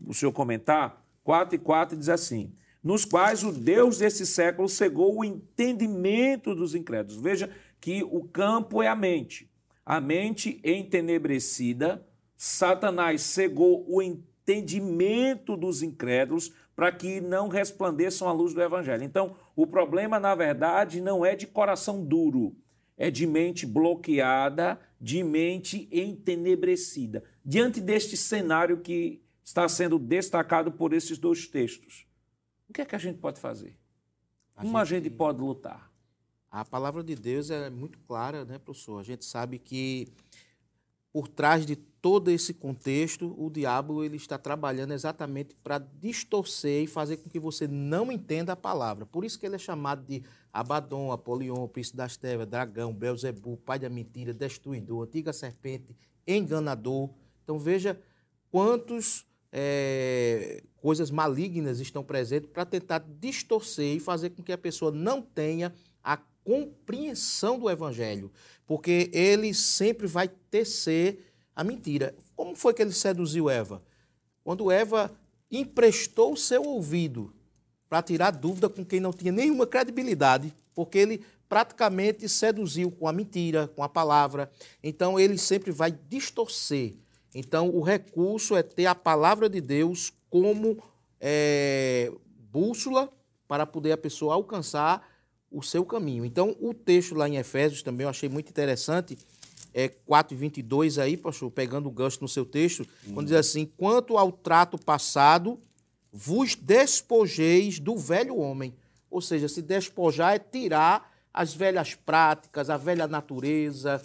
[0.04, 1.06] o senhor comentar.
[1.24, 2.52] 4 e 4 diz assim:
[2.84, 7.22] Nos quais o Deus desse século cegou o entendimento dos incrédulos.
[7.22, 7.50] Veja
[7.80, 9.48] que o campo é a mente.
[9.86, 12.04] A mente entenebrecida,
[12.36, 19.04] Satanás cegou o entendimento dos incrédulos para que não resplandeçam a luz do evangelho.
[19.04, 22.56] Então, o problema, na verdade, não é de coração duro
[22.98, 27.24] é de mente bloqueada, de mente entenebrecida.
[27.44, 32.08] Diante deste cenário que está sendo destacado por esses dois textos,
[32.70, 33.78] o que é que a gente pode fazer?
[34.56, 35.92] A Como gente, a gente pode lutar?
[36.50, 39.00] A palavra de Deus é muito clara, né, professor?
[39.00, 40.08] A gente sabe que
[41.16, 46.88] por trás de todo esse contexto, o diabo ele está trabalhando exatamente para distorcer e
[46.88, 49.06] fazer com que você não entenda a palavra.
[49.06, 53.80] Por isso que ele é chamado de Abaddon, Apolion, Príncipe das Trevas, Dragão, Belzebu, Pai
[53.80, 55.96] da Mentira, Destruidor, Antiga Serpente,
[56.28, 57.10] Enganador.
[57.46, 57.98] Então veja
[58.52, 64.92] quantas é, coisas malignas estão presentes para tentar distorcer e fazer com que a pessoa
[64.92, 65.74] não tenha
[66.46, 68.32] compreensão do Evangelho,
[68.66, 72.16] porque ele sempre vai tecer a mentira.
[72.36, 73.84] Como foi que ele seduziu Eva?
[74.44, 75.12] Quando Eva
[75.52, 77.34] emprestou o seu ouvido
[77.90, 83.14] para tirar dúvida com quem não tinha nenhuma credibilidade, porque ele praticamente seduziu com a
[83.14, 84.52] mentira, com a palavra.
[84.84, 86.96] Então ele sempre vai distorcer.
[87.34, 90.82] Então o recurso é ter a palavra de Deus como
[91.20, 92.12] é,
[92.52, 93.10] bússola
[93.48, 95.15] para poder a pessoa alcançar
[95.56, 96.26] o seu caminho.
[96.26, 99.18] Então, o texto lá em Efésios também eu achei muito interessante,
[99.74, 103.14] é 4,22 aí, pastor, pegando o gancho no seu texto, hum.
[103.14, 105.58] quando diz assim: quanto ao trato passado,
[106.12, 108.74] vos despojeis do velho homem.
[109.10, 114.02] Ou seja, se despojar é tirar as velhas práticas, a velha natureza,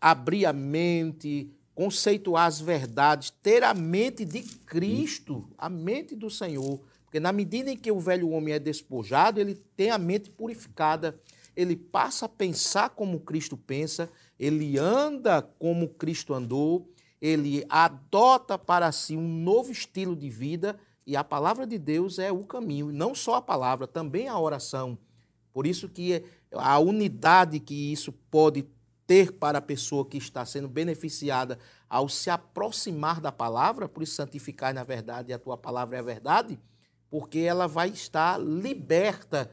[0.00, 6.80] abrir a mente, conceituar as verdades, ter a mente de Cristo, a mente do Senhor.
[7.10, 11.20] Porque na medida em que o velho homem é despojado, ele tem a mente purificada,
[11.56, 16.88] ele passa a pensar como Cristo pensa, ele anda como Cristo andou,
[17.20, 22.30] ele adota para si um novo estilo de vida e a palavra de Deus é
[22.30, 24.96] o caminho, não só a palavra, também a oração.
[25.52, 28.68] Por isso que a unidade que isso pode
[29.04, 34.14] ter para a pessoa que está sendo beneficiada ao se aproximar da palavra, por isso
[34.14, 36.56] santificar na verdade e a tua palavra é a verdade,
[37.10, 39.50] porque ela vai estar liberta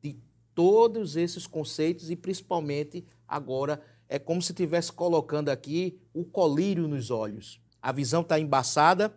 [0.00, 0.16] de
[0.54, 7.10] todos esses conceitos e principalmente agora é como se estivesse colocando aqui o colírio nos
[7.10, 7.60] olhos.
[7.80, 9.12] A visão está embaçada,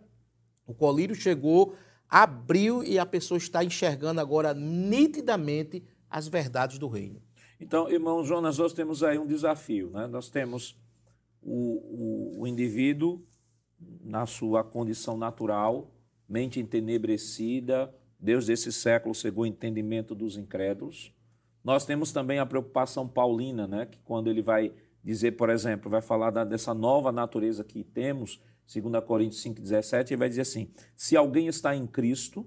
[0.66, 1.76] o colírio chegou,
[2.08, 7.22] abriu e a pessoa está enxergando agora nitidamente as verdades do reino.
[7.60, 9.90] Então, irmão Jonas, nós temos aí um desafio.
[9.90, 10.06] Né?
[10.06, 10.76] Nós temos
[11.42, 13.22] o, o, o indivíduo
[14.02, 15.90] na sua condição natural,
[16.28, 21.12] mente entenebrecida, Deus desse século cegou o entendimento dos incrédulos.
[21.62, 23.86] Nós temos também a preocupação paulina, né?
[23.86, 28.40] que quando ele vai dizer, por exemplo, vai falar da, dessa nova natureza que temos,
[28.72, 32.46] 2 Coríntios 5,17, ele vai dizer assim: se alguém está em Cristo,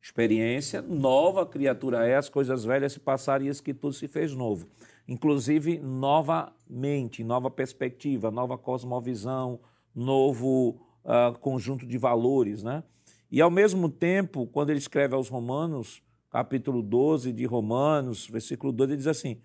[0.00, 4.34] experiência, nova criatura é, as coisas velhas se passaram e isso que tudo se fez
[4.34, 4.68] novo.
[5.08, 9.60] Inclusive, nova mente, nova perspectiva, nova cosmovisão,
[9.94, 12.82] novo uh, conjunto de valores, né?
[13.30, 18.92] E ao mesmo tempo, quando ele escreve aos Romanos, capítulo 12 de Romanos, versículo 12,
[18.92, 19.40] ele diz assim: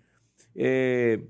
[0.54, 1.20] é,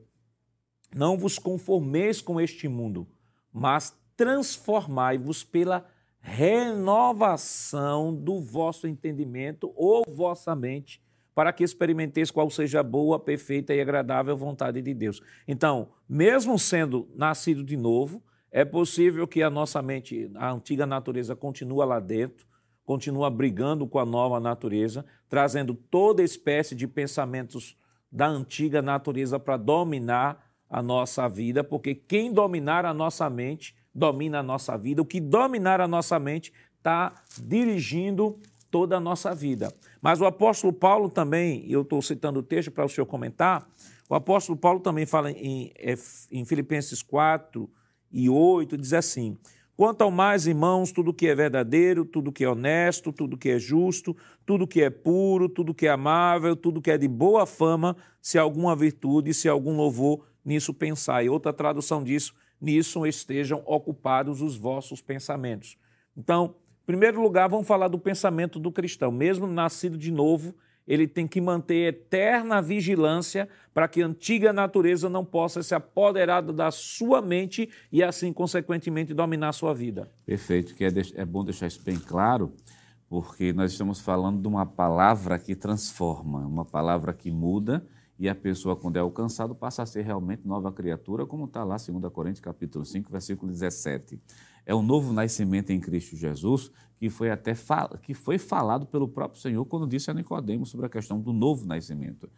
[0.95, 3.07] Não vos conformeis com este mundo,
[3.53, 5.87] mas transformai-vos pela
[6.21, 11.03] renovação do vosso entendimento ou vossa mente,
[11.35, 15.23] para que experimenteis qual seja a boa, perfeita e agradável vontade de Deus.
[15.49, 21.37] Então, mesmo sendo nascido de novo, é possível que a nossa mente, a antiga natureza,
[21.37, 22.47] continue lá dentro,
[22.85, 27.77] continua brigando com a nova natureza, trazendo toda espécie de pensamentos
[28.11, 34.41] da antiga natureza para dominar a nossa vida, porque quem dominar a nossa mente domina
[34.41, 35.03] a nossa vida.
[35.03, 38.39] O que dominar a nossa mente está dirigindo
[38.71, 39.73] toda a nossa vida.
[40.01, 43.69] Mas o apóstolo Paulo também, eu estou citando o texto para o senhor comentar,
[44.09, 45.73] o apóstolo Paulo também fala em,
[46.31, 47.69] em Filipenses 4
[48.11, 49.37] e 8, diz assim:
[49.77, 53.59] Quanto ao mais, irmãos, tudo que é verdadeiro, tudo que é honesto, tudo que é
[53.59, 57.97] justo, tudo que é puro, tudo que é amável, tudo que é de boa fama,
[58.21, 61.29] se alguma virtude, se algum louvor, nisso pensai.
[61.29, 65.79] Outra tradução disso nisso estejam ocupados os vossos pensamentos.
[66.17, 69.11] Então, em primeiro lugar, vamos falar do pensamento do cristão.
[69.11, 70.55] Mesmo nascido de novo,
[70.87, 76.43] ele tem que manter eterna vigilância para que a antiga natureza não possa se apoderar
[76.43, 80.11] da sua mente e, assim, consequentemente, dominar a sua vida.
[80.27, 82.53] Perfeito, que é, é bom deixar isso bem claro,
[83.09, 87.87] porque nós estamos falando de uma palavra que transforma, uma palavra que muda
[88.21, 91.77] e a pessoa, quando é alcançado, passa a ser realmente nova criatura, como está lá
[91.77, 94.21] 2 Coríntios capítulo 5, versículo 17.
[94.67, 97.55] É o novo nascimento em Cristo Jesus que foi até
[98.03, 101.67] que foi falado pelo próprio Senhor quando disse a Nicodemos sobre a questão do novo
[101.67, 102.29] nascimento.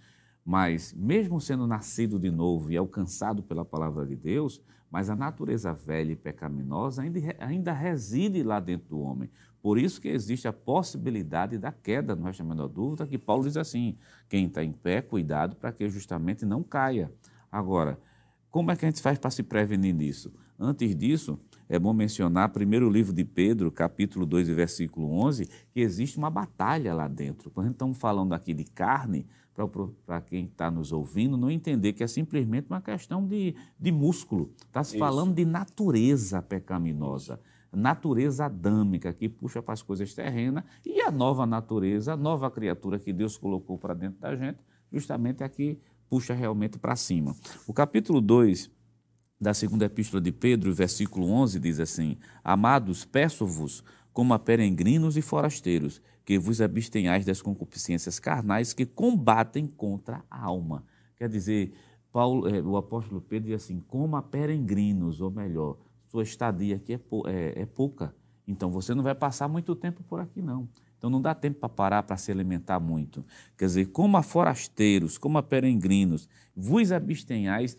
[0.44, 5.72] Mas, mesmo sendo nascido de novo e alcançado pela palavra de Deus, mas a natureza
[5.72, 9.28] velha e pecaminosa ainda, ainda reside lá dentro do homem.
[9.60, 13.42] Por isso que existe a possibilidade da queda, não resta a menor dúvida, que Paulo
[13.42, 13.98] diz assim:
[14.28, 17.12] quem está em pé, cuidado para que justamente não caia.
[17.50, 17.98] Agora,
[18.48, 20.32] como é que a gente faz para se prevenir nisso?
[20.56, 21.36] Antes disso,
[21.72, 26.28] é bom mencionar primeiro o livro de Pedro, capítulo 2, versículo 11, que existe uma
[26.28, 27.50] batalha lá dentro.
[27.50, 29.26] Quando a estamos falando aqui de carne,
[30.04, 34.50] para quem está nos ouvindo, não entender que é simplesmente uma questão de, de músculo.
[34.66, 37.40] Está se falando de natureza pecaminosa.
[37.72, 42.50] Isso natureza adâmica que puxa para as coisas terrenas e a nova natureza, a nova
[42.50, 44.58] criatura que Deus colocou para dentro da gente,
[44.92, 45.78] justamente aqui
[46.10, 47.34] puxa realmente para cima.
[47.66, 48.70] O capítulo 2
[49.42, 55.22] da segunda epístola de Pedro, versículo 11, diz assim: Amados, peço-vos, como a peregrinos e
[55.22, 60.84] forasteiros, que vos abstenhais das concupiscências carnais que combatem contra a alma.
[61.16, 61.72] Quer dizer,
[62.12, 65.76] Paulo, eh, o apóstolo Pedro diz assim: como a peregrinos, ou melhor,
[66.06, 68.14] sua estadia aqui é, é, é pouca.
[68.46, 70.68] Então você não vai passar muito tempo por aqui, não.
[70.98, 73.24] Então não dá tempo para parar para se alimentar muito.
[73.58, 77.76] Quer dizer, como a forasteiros, como a peregrinos, vos abstenhais,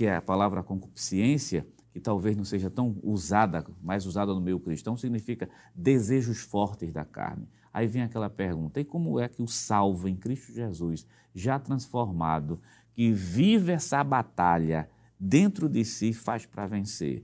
[0.00, 4.58] que é a palavra concupiscência, que talvez não seja tão usada, mais usada no meio
[4.58, 7.46] cristão, significa desejos fortes da carne.
[7.70, 12.58] Aí vem aquela pergunta: e como é que o salvo em Cristo Jesus, já transformado,
[12.94, 17.22] que vive essa batalha dentro de si, faz para vencer?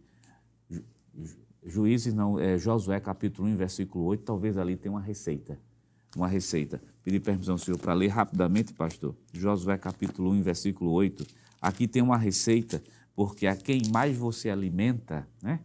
[1.65, 5.59] Juízes não, é, Josué capítulo 1, versículo 8, talvez ali tenha uma receita.
[6.15, 6.83] Uma receita.
[7.03, 9.17] Pedi permissão ao senhor para ler rapidamente, pastor.
[9.33, 11.46] Josué capítulo 1, versículo 8.
[11.61, 12.83] Aqui tem uma receita,
[13.15, 15.61] porque a quem mais você alimenta, né,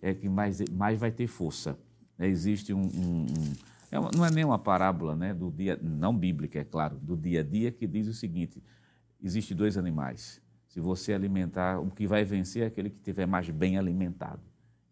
[0.00, 1.78] é que mais, mais vai ter força.
[2.18, 3.54] Existe um, um, um
[3.90, 7.16] é uma, não é nem uma parábola, né, do dia, não bíblica, é claro, do
[7.16, 8.62] dia a dia, que diz o seguinte:
[9.22, 10.40] existe dois animais.
[10.68, 14.40] Se você alimentar, o que vai vencer é aquele que estiver mais bem alimentado.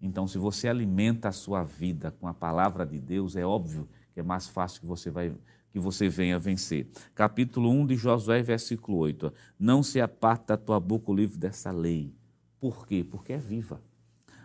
[0.01, 4.19] Então, se você alimenta a sua vida com a palavra de Deus, é óbvio que
[4.19, 5.33] é mais fácil que você vai
[5.71, 6.87] que você venha vencer.
[7.15, 9.33] Capítulo 1 de Josué, versículo 8.
[9.59, 12.13] Não se aparte da tua boca o livro dessa lei.
[12.61, 13.07] Por quê?
[13.09, 13.81] Porque é viva.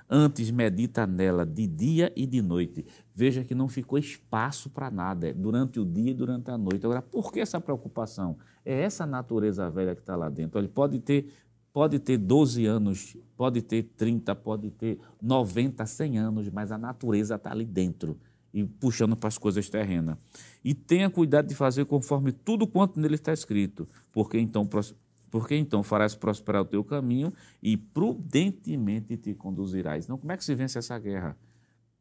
[0.09, 2.85] Antes medita nela de dia e de noite.
[3.15, 6.85] Veja que não ficou espaço para nada, é durante o dia e durante a noite.
[6.85, 8.37] Agora, por que essa preocupação?
[8.65, 10.59] É essa natureza velha que está lá dentro.
[10.59, 11.31] Ele pode ter
[11.71, 17.33] pode ter 12 anos, pode ter 30, pode ter 90, 100 anos, mas a natureza
[17.33, 18.19] está ali dentro
[18.53, 20.17] e puxando para as coisas terrenas.
[20.63, 24.67] E tenha cuidado de fazer conforme tudo quanto nele está escrito, porque então,
[25.29, 30.05] porque então farás prosperar o teu caminho e prudentemente te conduzirás.
[30.05, 31.37] Então, como é que se vence essa guerra?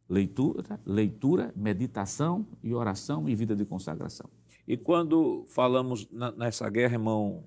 [0.09, 4.29] Leitura, leitura, meditação e oração e vida de consagração.
[4.69, 7.45] E quando falamos nessa guerra, irmão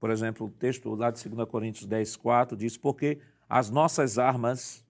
[0.00, 3.18] por exemplo, o texto lá de 2 Coríntios 10, 4 diz: Porque
[3.48, 4.84] as nossas armas,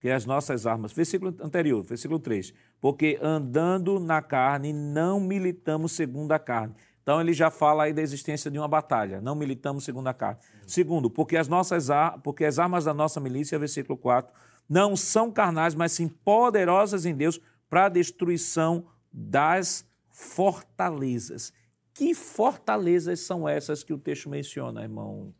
[0.00, 2.54] que as nossas armas, versículo anterior, versículo 3,
[2.86, 6.72] porque andando na carne não militamos segundo a carne.
[7.02, 10.38] Então ele já fala aí da existência de uma batalha, não militamos segundo a carne.
[10.68, 11.88] Segundo, porque as nossas
[12.22, 14.32] porque as armas da nossa milícia, versículo 4,
[14.68, 21.52] não são carnais, mas sim poderosas em Deus para a destruição das fortalezas.
[21.92, 25.34] Que fortalezas são essas que o texto menciona, irmão?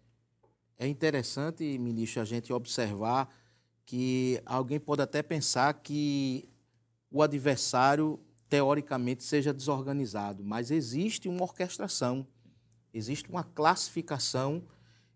[0.76, 3.28] É interessante, ministro, a gente observar
[3.84, 6.48] que alguém pode até pensar que
[7.16, 12.26] o adversário, teoricamente, seja desorganizado, mas existe uma orquestração,
[12.92, 14.62] existe uma classificação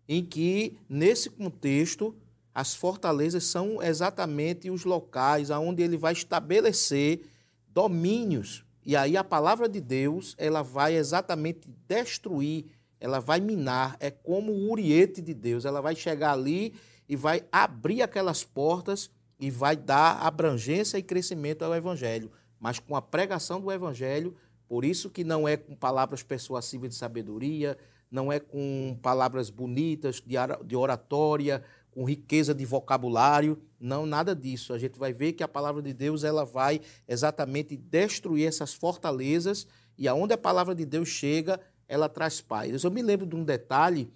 [0.09, 2.15] em que, nesse contexto,
[2.55, 7.21] as fortalezas são exatamente os locais onde ele vai estabelecer
[7.67, 8.65] domínios.
[8.83, 12.65] E aí a palavra de Deus, ela vai exatamente destruir,
[12.99, 16.73] ela vai minar, é como o uriete de Deus, ela vai chegar ali
[17.07, 19.11] e vai abrir aquelas portas
[19.41, 24.35] e vai dar abrangência e crescimento ao evangelho, mas com a pregação do evangelho,
[24.67, 27.75] por isso que não é com palavras persuasivas de sabedoria,
[28.09, 30.21] não é com palavras bonitas
[30.63, 34.73] de oratória, com riqueza de vocabulário, não nada disso.
[34.73, 39.65] A gente vai ver que a palavra de Deus ela vai exatamente destruir essas fortalezas
[39.97, 42.83] e aonde a palavra de Deus chega, ela traz paz.
[42.83, 44.09] Eu me lembro de um detalhe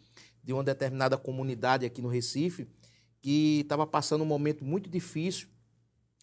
[0.44, 2.68] de uma determinada comunidade aqui no Recife
[3.26, 5.48] que estava passando um momento muito difícil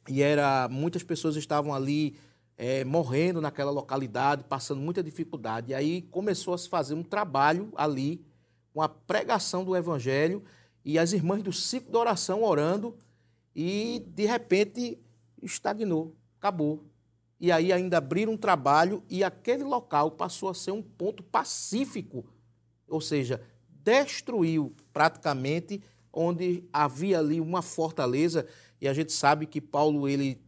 [0.08, 2.16] e era muitas pessoas estavam ali
[2.56, 5.72] é, morrendo naquela localidade, passando muita dificuldade.
[5.72, 8.24] E aí começou a se fazer um trabalho ali,
[8.72, 10.44] uma pregação do evangelho
[10.84, 12.96] e as irmãs do ciclo da oração orando
[13.52, 14.96] e de repente
[15.42, 16.84] estagnou, acabou.
[17.40, 22.24] E aí ainda abriram um trabalho e aquele local passou a ser um ponto pacífico,
[22.86, 25.82] ou seja, destruiu praticamente
[26.12, 28.46] onde havia ali uma fortaleza
[28.80, 30.40] e a gente sabe que Paulo ele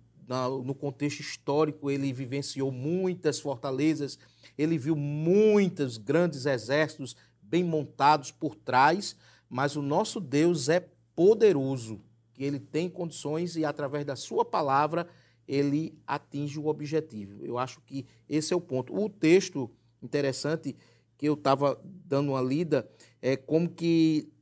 [0.65, 4.19] no contexto histórico ele vivenciou muitas fortalezas,
[4.57, 9.17] ele viu muitos grandes exércitos bem montados por trás,
[9.49, 12.01] mas o nosso Deus é poderoso,
[12.33, 15.07] que ele tem condições e através da sua palavra
[15.47, 17.45] ele atinge o objetivo.
[17.45, 18.97] Eu acho que esse é o ponto.
[18.97, 19.71] O texto
[20.03, 20.75] interessante
[21.17, 22.89] que eu estava dando uma lida
[23.21, 24.33] é como que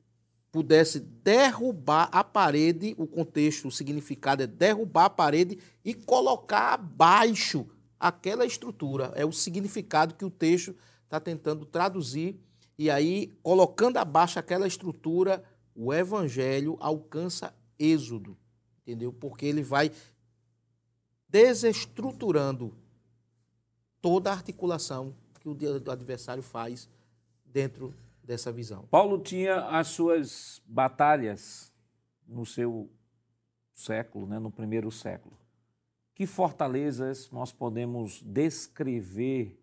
[0.53, 7.67] pudesse derrubar a parede, o contexto, o significado é derrubar a parede e colocar abaixo
[7.99, 9.11] aquela estrutura.
[9.17, 12.39] É o significado que o texto está tentando traduzir
[12.79, 15.43] e aí, colocando abaixo aquela estrutura,
[15.75, 18.37] o evangelho alcança êxodo,
[18.83, 19.13] entendeu?
[19.13, 19.91] Porque ele vai
[21.29, 22.75] desestruturando
[24.03, 25.57] toda a articulação que o
[25.91, 26.89] adversário faz
[27.45, 27.95] dentro
[28.25, 28.87] dessa visão.
[28.91, 31.73] Paulo tinha as suas batalhas
[32.27, 32.91] no seu
[33.75, 35.37] século, né, no primeiro século.
[36.14, 39.59] Que fortalezas nós podemos descrever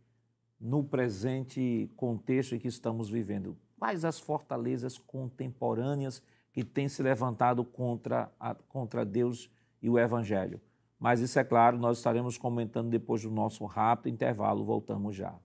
[0.60, 3.58] no presente contexto em que estamos vivendo?
[3.78, 9.50] Quais as fortalezas contemporâneas que têm se levantado contra, a, contra Deus
[9.82, 10.60] e o Evangelho?
[11.00, 14.66] Mas isso é claro, nós estaremos comentando depois do nosso rápido intervalo.
[14.66, 15.40] Voltamos já.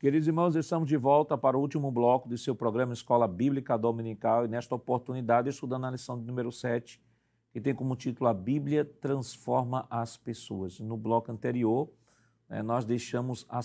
[0.00, 4.46] Queridos irmãos, estamos de volta para o último bloco do seu programa Escola Bíblica Dominical
[4.46, 6.98] e nesta oportunidade estudando a lição número 7,
[7.52, 10.80] que tem como título A Bíblia Transforma as Pessoas.
[10.80, 11.90] No bloco anterior,
[12.48, 13.60] né, nós deixamos a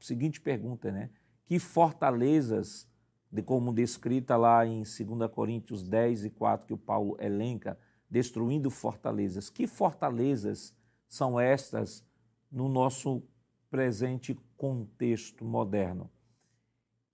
[0.00, 1.10] seguinte pergunta, né?
[1.44, 2.88] Que fortalezas,
[3.30, 7.78] de como descrita lá em 2 Coríntios 10 e 4, que o Paulo elenca,
[8.08, 9.50] destruindo fortalezas.
[9.50, 10.74] Que fortalezas
[11.06, 12.02] são estas
[12.50, 13.22] no nosso
[13.70, 16.08] presente contexto moderno?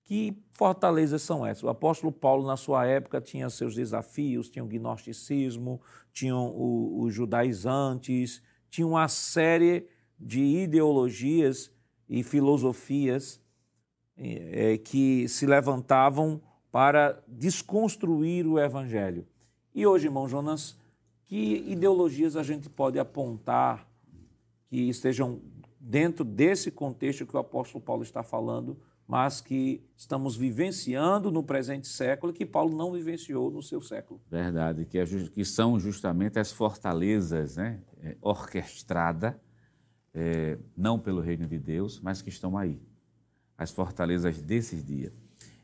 [0.05, 1.63] Que fortalezas são essas?
[1.65, 5.81] O apóstolo Paulo, na sua época, tinha seus desafios, tinha o gnosticismo,
[6.13, 9.89] tinham os judaizantes, tinha uma série
[10.21, 11.73] de ideologias
[12.07, 13.41] e filosofias
[14.15, 19.27] é, que se levantavam para desconstruir o evangelho.
[19.75, 20.79] E hoje, irmão Jonas,
[21.25, 23.89] que ideologias a gente pode apontar
[24.69, 25.41] que estejam
[25.89, 28.79] dentro desse contexto que o apóstolo Paulo está falando
[29.09, 34.21] mas que estamos vivenciando no presente século que Paulo não vivenciou no seu século.
[34.31, 39.35] Verdade, que, é, que são justamente as fortalezas né, é, orquestradas,
[40.13, 42.79] é, não pelo reino de Deus, mas que estão aí,
[43.57, 45.15] as fortalezas desses dias.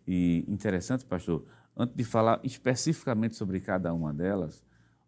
[0.09, 1.45] E interessante, pastor,
[1.77, 4.65] antes de falar especificamente sobre cada uma delas,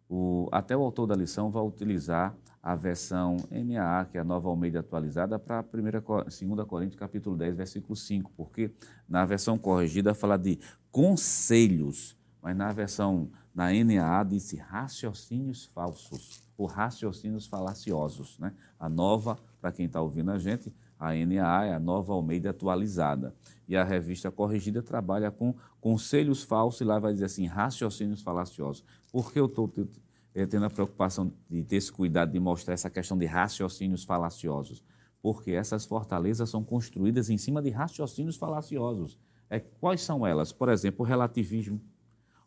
[0.09, 4.49] o, até o autor da lição vai utilizar a versão NAA, que é a nova
[4.49, 8.71] Almeida atualizada, para 2 Coríntios capítulo 10, versículo 5, porque
[9.07, 10.59] na versão corrigida fala de
[10.91, 18.37] conselhos, mas na versão na NAA disse raciocínios falsos, ou raciocínios falaciosos.
[18.37, 18.53] Né?
[18.79, 23.35] A nova, para quem está ouvindo a gente, a NAA é a nova Almeida atualizada.
[23.67, 28.83] E a revista corrigida trabalha com conselhos falsos, e lá vai dizer assim, raciocínios falaciosos.
[29.11, 33.17] Por que eu estou tendo a preocupação de ter esse cuidado de mostrar essa questão
[33.17, 34.83] de raciocínios falaciosos,
[35.21, 39.17] porque essas fortalezas são construídas em cima de raciocínios falaciosos.
[39.49, 40.51] É, quais são elas?
[40.51, 41.81] Por exemplo, o relativismo,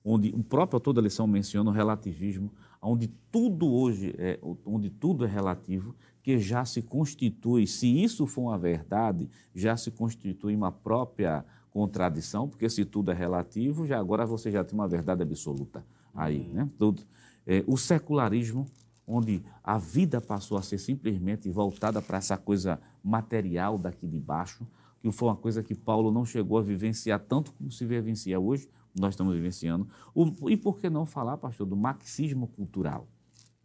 [0.05, 2.53] onde o próprio autor da lição menciona o relativismo,
[2.83, 8.43] onde tudo hoje é, onde tudo é relativo, que já se constitui, se isso for
[8.43, 14.27] uma verdade, já se constitui uma própria contradição, porque se tudo é relativo, já agora
[14.27, 16.69] você já tem uma verdade absoluta aí, né?
[16.79, 17.03] Tudo
[17.47, 18.67] é, o secularismo,
[19.07, 24.67] onde a vida passou a ser simplesmente voltada para essa coisa material daqui de baixo,
[25.01, 28.69] que foi uma coisa que Paulo não chegou a vivenciar tanto como se vivencia hoje,
[28.99, 29.89] nós estamos vivenciando.
[30.15, 33.09] O, e por que não falar, pastor, do marxismo cultural?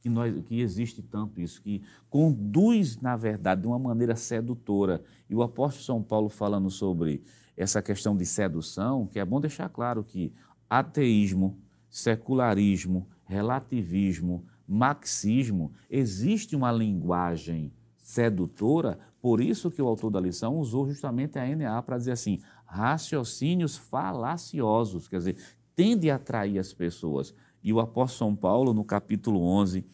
[0.02, 5.04] Que, nós, que existe tanto isso, que conduz, na verdade, de uma maneira sedutora.
[5.30, 7.24] E o apóstolo São Paulo falando sobre
[7.58, 10.32] essa questão de sedução, que é bom deixar claro que
[10.70, 11.58] ateísmo,
[11.90, 20.88] secularismo, relativismo, marxismo, existe uma linguagem sedutora, por isso que o autor da lição usou
[20.88, 25.38] justamente a NA para dizer assim, raciocínios falaciosos, quer dizer,
[25.76, 27.34] tende a atrair as pessoas.
[27.64, 29.86] E o apóstolo São Paulo, no capítulo 11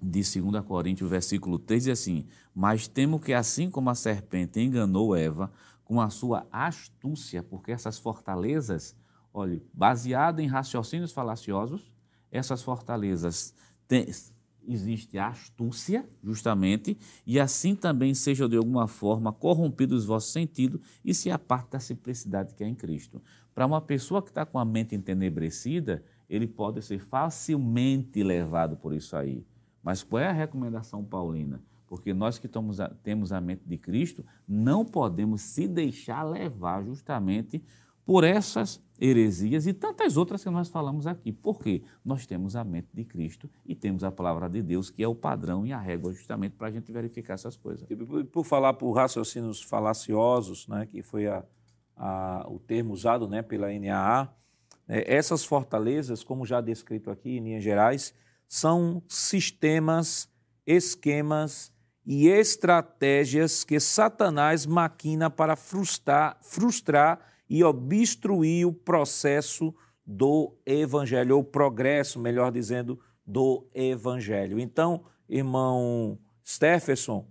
[0.00, 5.16] de 2 Coríntios, versículo 3, diz assim, mas temo que assim como a serpente enganou
[5.16, 5.50] Eva
[5.84, 8.94] com a sua astúcia, porque essas fortalezas,
[9.32, 11.92] olhe, baseadas em raciocínios falaciosos,
[12.30, 13.54] essas fortalezas
[13.86, 14.06] tem,
[14.68, 16.96] existe a astúcia, justamente,
[17.26, 21.80] e assim também sejam de alguma forma corrompidos os vossos sentidos e se aparte da
[21.80, 23.22] simplicidade que é em Cristo.
[23.54, 28.92] Para uma pessoa que está com a mente entenebrecida, ele pode ser facilmente levado por
[28.92, 29.44] isso aí.
[29.82, 31.62] Mas qual é a recomendação paulina?
[31.86, 32.48] Porque nós que
[33.02, 37.64] temos a mente de Cristo, não podemos se deixar levar justamente
[38.08, 41.30] por essas heresias e tantas outras que nós falamos aqui.
[41.30, 41.82] Por quê?
[42.02, 45.14] Nós temos a mente de Cristo e temos a palavra de Deus, que é o
[45.14, 47.86] padrão e a régua justamente para a gente verificar essas coisas.
[48.32, 51.44] Por falar por raciocínios falaciosos, né, que foi a,
[51.94, 54.32] a, o termo usado né, pela NAA,
[54.86, 58.14] né, essas fortalezas, como já descrito aqui em linhas gerais,
[58.48, 60.30] são sistemas,
[60.66, 61.70] esquemas
[62.06, 69.74] e estratégias que Satanás maquina para frustrar, frustrar e obstruir o processo
[70.06, 74.58] do evangelho, ou o progresso, melhor dizendo, do evangelho.
[74.58, 77.26] Então, irmão Stephenson,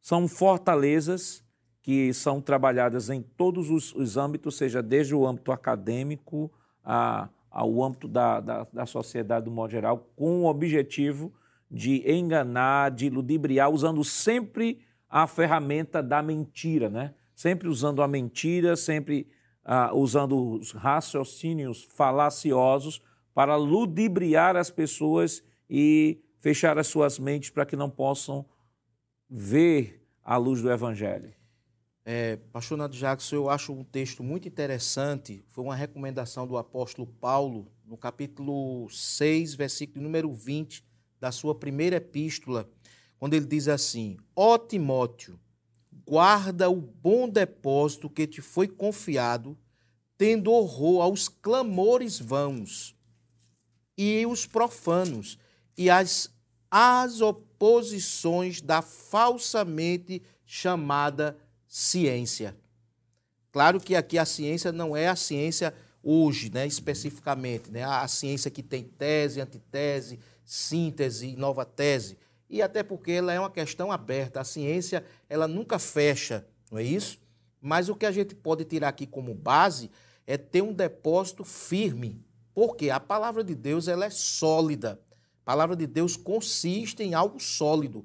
[0.00, 1.44] são fortalezas
[1.82, 6.50] que são trabalhadas em todos os, os âmbitos, seja desde o âmbito acadêmico
[6.84, 11.32] a, ao âmbito da, da, da sociedade do modo geral, com o objetivo
[11.70, 17.14] de enganar, de ludibriar, usando sempre a ferramenta da mentira, né?
[17.34, 19.28] Sempre usando a mentira, sempre
[19.68, 23.02] ah, usando os raciocínios falaciosos
[23.34, 28.46] para ludibriar as pessoas e fechar as suas mentes para que não possam
[29.28, 31.34] ver a luz do Evangelho.
[32.04, 35.44] É, Pastor Nado Jackson, eu acho um texto muito interessante.
[35.48, 40.84] Foi uma recomendação do apóstolo Paulo, no capítulo 6, versículo número 20
[41.18, 42.70] da sua primeira epístola,
[43.18, 45.40] quando ele diz assim: Ó Timóteo,
[46.06, 49.58] guarda o bom depósito que te foi confiado,
[50.16, 52.94] tendo horror aos clamores vãos
[53.98, 55.38] e os profanos
[55.76, 56.30] e as,
[56.70, 61.36] as oposições da falsamente chamada
[61.66, 62.56] ciência.
[63.50, 68.50] Claro que aqui a ciência não é a ciência hoje, né, especificamente, né, a ciência
[68.50, 72.16] que tem tese, antitese, síntese nova tese.
[72.48, 74.40] E até porque ela é uma questão aberta.
[74.40, 77.18] A ciência, ela nunca fecha, não é isso?
[77.60, 79.90] Mas o que a gente pode tirar aqui como base
[80.26, 82.24] é ter um depósito firme.
[82.54, 85.00] Porque a palavra de Deus ela é sólida.
[85.42, 88.04] A palavra de Deus consiste em algo sólido.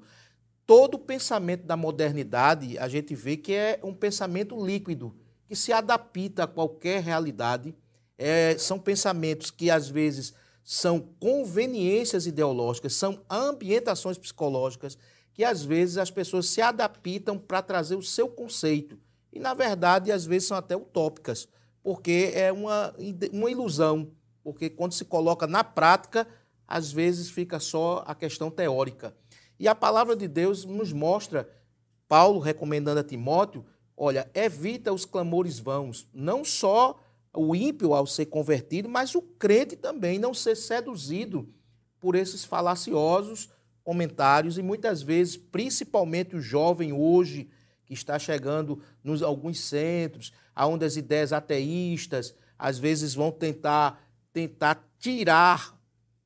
[0.66, 5.14] Todo o pensamento da modernidade, a gente vê que é um pensamento líquido,
[5.48, 7.74] que se adapta a qualquer realidade.
[8.16, 10.34] É, são pensamentos que às vezes
[10.64, 14.96] são conveniências ideológicas, são ambientações psicológicas
[15.34, 18.98] que às vezes as pessoas se adaptam para trazer o seu conceito.
[19.32, 21.48] E, na verdade, às vezes são até utópicas,
[21.82, 22.94] porque é uma,
[23.32, 24.12] uma ilusão.
[24.44, 26.26] Porque quando se coloca na prática,
[26.66, 29.16] às vezes fica só a questão teórica.
[29.58, 31.48] E a palavra de Deus nos mostra,
[32.08, 33.64] Paulo recomendando a Timóteo,
[33.96, 36.98] olha, evita os clamores vãos, não só
[37.34, 41.48] o ímpio ao ser convertido, mas o crente também não ser seduzido
[41.98, 43.48] por esses falaciosos
[43.82, 47.48] comentários e muitas vezes, principalmente o jovem hoje
[47.84, 54.00] que está chegando nos alguns centros, aonde as ideias ateístas às vezes vão tentar
[54.32, 55.78] tentar tirar,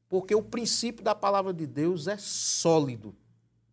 [0.08, 3.14] porque o princípio da palavra de Deus é sólido,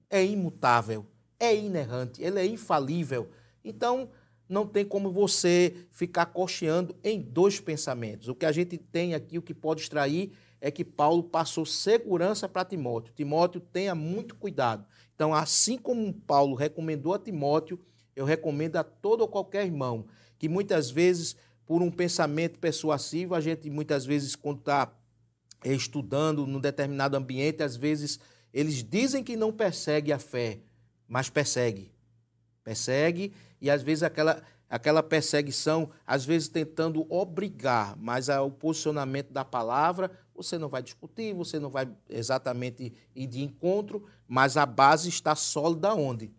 [0.10, 1.06] é imutável,
[1.40, 3.30] é inerrante, ele é infalível.
[3.64, 4.10] Então,
[4.48, 8.28] não tem como você ficar cocheando em dois pensamentos.
[8.28, 12.48] O que a gente tem aqui, o que pode extrair, é que Paulo passou segurança
[12.48, 13.14] para Timóteo.
[13.14, 14.86] Timóteo tenha muito cuidado.
[15.16, 17.80] Então, assim como Paulo recomendou a Timóteo,
[18.16, 20.06] eu recomendo a todo ou qualquer irmão
[20.38, 21.36] que muitas vezes,
[21.66, 24.94] por um pensamento persuasivo, a gente muitas vezes, quando está
[25.64, 28.20] estudando num determinado ambiente, às vezes
[28.54, 30.60] eles dizem que não persegue a fé,
[31.08, 31.92] mas persegue.
[32.64, 33.34] Persegue
[33.64, 40.12] e às vezes aquela, aquela perseguição, às vezes tentando obrigar, mas o posicionamento da palavra,
[40.36, 45.34] você não vai discutir, você não vai exatamente ir de encontro, mas a base está
[45.34, 46.30] sólida onde?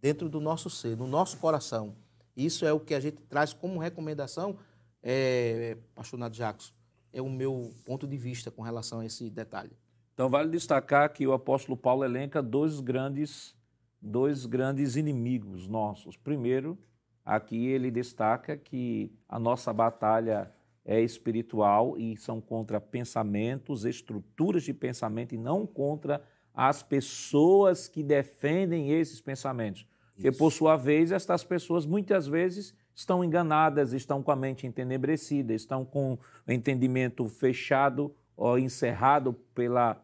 [0.00, 1.94] Dentro do nosso ser, no nosso coração.
[2.34, 4.56] Isso é o que a gente traz como recomendação,
[5.02, 6.72] é, pastor Nath Jacques,
[7.12, 9.76] é o meu ponto de vista com relação a esse detalhe.
[10.14, 13.54] Então vale destacar que o apóstolo Paulo elenca dois grandes
[14.00, 16.16] dois grandes inimigos nossos.
[16.16, 16.78] Primeiro,
[17.24, 20.52] aqui ele destaca que a nossa batalha
[20.84, 26.22] é espiritual e são contra pensamentos, estruturas de pensamento e não contra
[26.54, 29.86] as pessoas que defendem esses pensamentos.
[30.14, 35.54] Porque, por sua vez, estas pessoas muitas vezes estão enganadas, estão com a mente entenebrecida,
[35.54, 40.02] estão com o entendimento fechado ou encerrado pela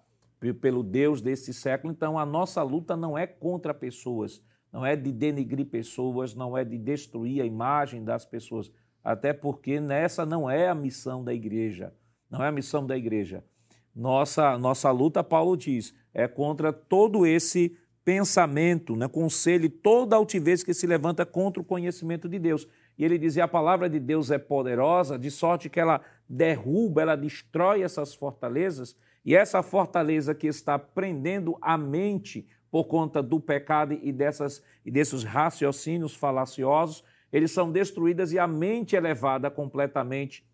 [0.61, 1.93] pelo Deus desse século.
[1.93, 6.65] Então, a nossa luta não é contra pessoas, não é de denigrir pessoas, não é
[6.65, 8.71] de destruir a imagem das pessoas,
[9.03, 11.95] até porque nessa não é a missão da igreja,
[12.31, 13.43] não é a missão da igreja.
[13.95, 20.75] Nossa, nossa luta, Paulo diz, é contra todo esse pensamento, né, conselho, toda altivez que
[20.75, 22.69] se levanta contra o conhecimento de Deus.
[22.99, 27.17] E ele dizia: a palavra de Deus é poderosa, de sorte que ela derruba, ela
[27.17, 28.97] destrói essas fortalezas
[29.27, 34.91] e essa fortaleza que está prendendo a mente por conta do pecado e, dessas, e
[34.91, 37.03] desses raciocínios falaciosos,
[37.33, 40.47] eles são destruídas e a mente é levada completamente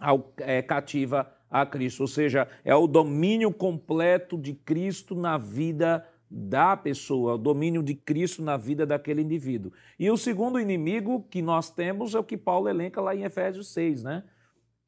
[0.00, 2.00] ao, é, cativa a Cristo.
[2.00, 7.94] Ou seja, é o domínio completo de Cristo na vida da pessoa, o domínio de
[7.94, 9.70] Cristo na vida daquele indivíduo.
[9.96, 13.68] E o segundo inimigo que nós temos é o que Paulo elenca lá em Efésios
[13.68, 14.24] 6, né?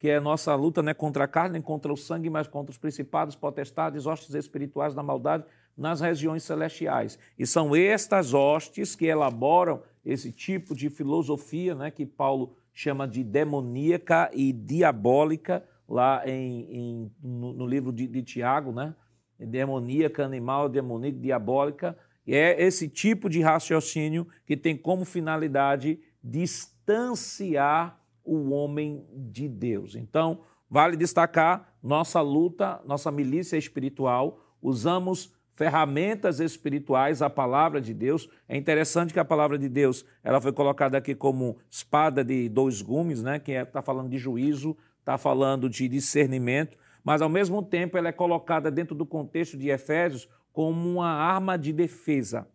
[0.05, 2.47] Que é a nossa luta não é contra a carne, nem contra o sangue, mas
[2.47, 5.43] contra os principados, potestades, hostes espirituais da maldade
[5.75, 7.17] nas regiões celestiais.
[7.39, 13.23] E são estas hostes que elaboram esse tipo de filosofia né, que Paulo chama de
[13.23, 18.93] demoníaca e diabólica, lá em, em no, no, livro de, de Tiago, né?
[19.39, 21.97] demoníaca, animal, demoníaca, diabólica.
[22.27, 29.95] É esse tipo de raciocínio que tem como finalidade distanciar o homem de Deus.
[29.95, 38.29] Então, vale destacar nossa luta, nossa milícia espiritual, usamos ferramentas espirituais, a palavra de Deus.
[38.47, 42.81] É interessante que a palavra de Deus ela foi colocada aqui como espada de dois
[42.81, 43.39] gumes, né?
[43.39, 48.09] que está é, falando de juízo, está falando de discernimento, mas ao mesmo tempo ela
[48.09, 52.47] é colocada dentro do contexto de Efésios como uma arma de defesa,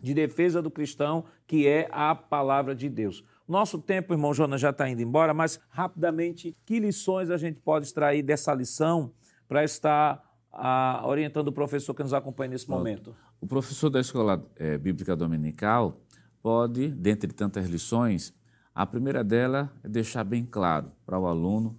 [0.00, 3.24] de defesa do cristão, que é a palavra de Deus.
[3.52, 7.84] Nosso tempo, irmão Jonas, já está indo embora, mas rapidamente, que lições a gente pode
[7.84, 9.12] extrair dessa lição
[9.46, 13.14] para estar ah, orientando o professor que nos acompanha nesse momento?
[13.42, 16.00] O professor da Escola é, Bíblica Dominical
[16.42, 18.32] pode, dentre tantas lições,
[18.74, 21.76] a primeira dela é deixar bem claro para o aluno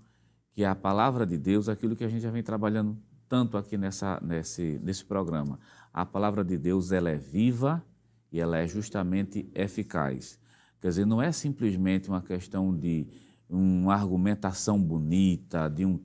[0.52, 2.96] que a palavra de Deus, aquilo que a gente já vem trabalhando
[3.28, 5.60] tanto aqui nessa, nesse, nesse programa,
[5.92, 7.84] a palavra de Deus ela é viva
[8.32, 10.43] e ela é justamente eficaz.
[10.84, 13.08] Quer dizer, não é simplesmente uma questão de
[13.50, 15.98] uma argumentação bonita, de, um,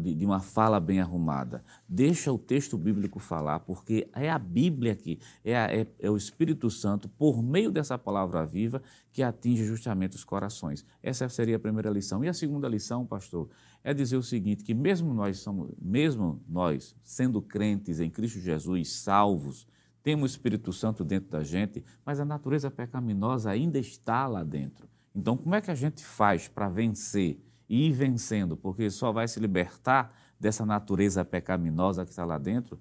[0.00, 1.64] de, de, uma fala bem arrumada.
[1.88, 6.70] Deixa o texto bíblico falar, porque é a Bíblia que é, é, é, o Espírito
[6.70, 10.86] Santo, por meio dessa palavra viva, que atinge justamente os corações.
[11.02, 12.24] Essa seria a primeira lição.
[12.24, 13.48] E a segunda lição, pastor,
[13.82, 18.92] é dizer o seguinte: que mesmo nós somos, mesmo nós, sendo crentes em Cristo Jesus,
[18.92, 19.66] salvos,
[20.02, 24.88] temos o Espírito Santo dentro da gente, mas a natureza pecaminosa ainda está lá dentro.
[25.14, 28.56] Então, como é que a gente faz para vencer e ir vencendo?
[28.56, 32.80] Porque só vai se libertar dessa natureza pecaminosa que está lá dentro,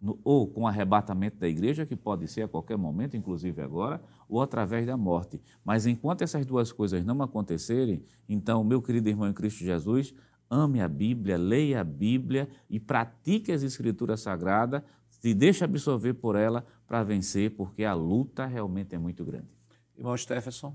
[0.00, 4.00] no, ou com o arrebatamento da igreja, que pode ser a qualquer momento, inclusive agora,
[4.28, 5.40] ou através da morte.
[5.64, 10.14] Mas enquanto essas duas coisas não acontecerem, então, meu querido irmão em Cristo Jesus,
[10.48, 14.82] ame a Bíblia, leia a Bíblia e pratique as Escrituras Sagradas,
[15.20, 19.48] se deixe absorver por ela para vencer, porque a luta realmente é muito grande.
[19.96, 20.74] Irmão Stephenson?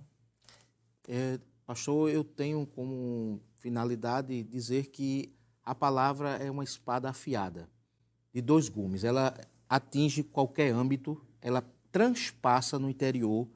[1.08, 5.34] É, pastor, eu tenho como finalidade dizer que
[5.64, 7.68] a palavra é uma espada afiada,
[8.32, 9.04] de dois gumes.
[9.04, 9.34] Ela
[9.68, 13.48] atinge qualquer âmbito, ela transpassa no interior,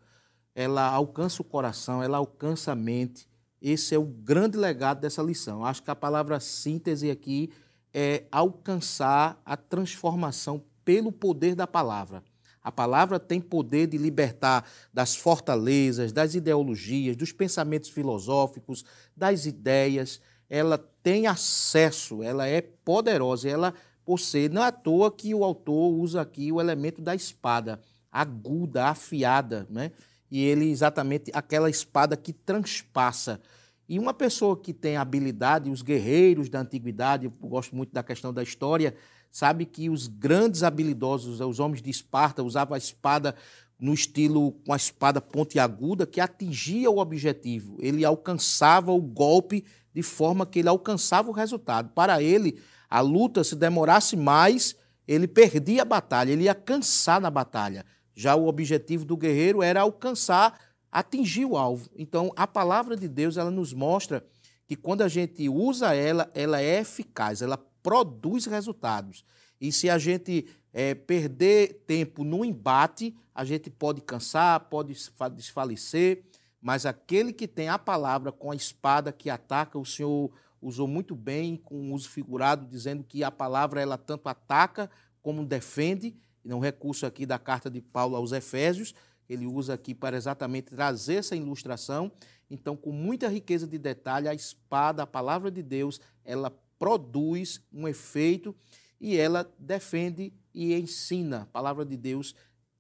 [0.56, 3.30] ela alcança o coração, ela alcança a mente.
[3.62, 5.64] Esse é o grande legado dessa lição.
[5.64, 7.52] Acho que a palavra síntese aqui
[7.94, 12.24] é alcançar a transformação pelo poder da palavra.
[12.64, 18.84] A palavra tem poder de libertar das fortalezas, das ideologias, dos pensamentos filosóficos,
[19.16, 20.20] das ideias.
[20.50, 25.44] Ela tem acesso, ela é poderosa, ela por ser, não é à toa que o
[25.44, 27.80] autor usa aqui o elemento da espada,
[28.12, 29.92] aguda, afiada, né?
[30.32, 33.40] E ele exatamente aquela espada que transpassa.
[33.88, 38.34] E uma pessoa que tem habilidade, os guerreiros da antiguidade, eu gosto muito da questão
[38.34, 38.96] da história,
[39.32, 43.36] sabe que os grandes habilidosos, os homens de Esparta, usavam a espada
[43.80, 47.78] no estilo com a espada pontiaguda que atingia o objetivo.
[47.80, 49.64] Ele alcançava o golpe
[49.94, 51.90] de forma que ele alcançava o resultado.
[51.94, 52.60] Para ele,
[52.90, 54.76] a luta, se demorasse mais,
[55.08, 57.86] ele perdia a batalha, ele ia cansar na batalha.
[58.14, 60.60] Já o objetivo do guerreiro era alcançar,
[60.92, 61.90] atingir o alvo.
[61.96, 64.26] Então, a palavra de Deus, ela nos mostra
[64.68, 69.24] que quando a gente usa ela, ela é eficaz, ela produz resultados.
[69.60, 74.96] E se a gente é, perder tempo no embate, a gente pode cansar, pode
[75.36, 76.24] desfalecer,
[76.62, 81.16] mas aquele que tem a palavra com a espada que ataca, o Senhor usou muito
[81.16, 84.90] bem, com um uso figurado, dizendo que a palavra ela tanto ataca
[85.22, 86.16] como defende.
[86.44, 88.94] E um recurso aqui da carta de Paulo aos Efésios,
[89.30, 92.12] ele usa aqui para exatamente trazer essa ilustração.
[92.50, 97.88] Então, com muita riqueza de detalhe, a espada, a palavra de Deus, ela produz um
[97.88, 98.56] efeito
[99.00, 101.42] e ela defende e ensina.
[101.42, 102.34] A palavra de Deus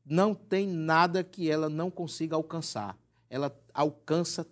[0.05, 2.97] não tem nada que ela não consiga alcançar.
[3.29, 4.47] Ela alcança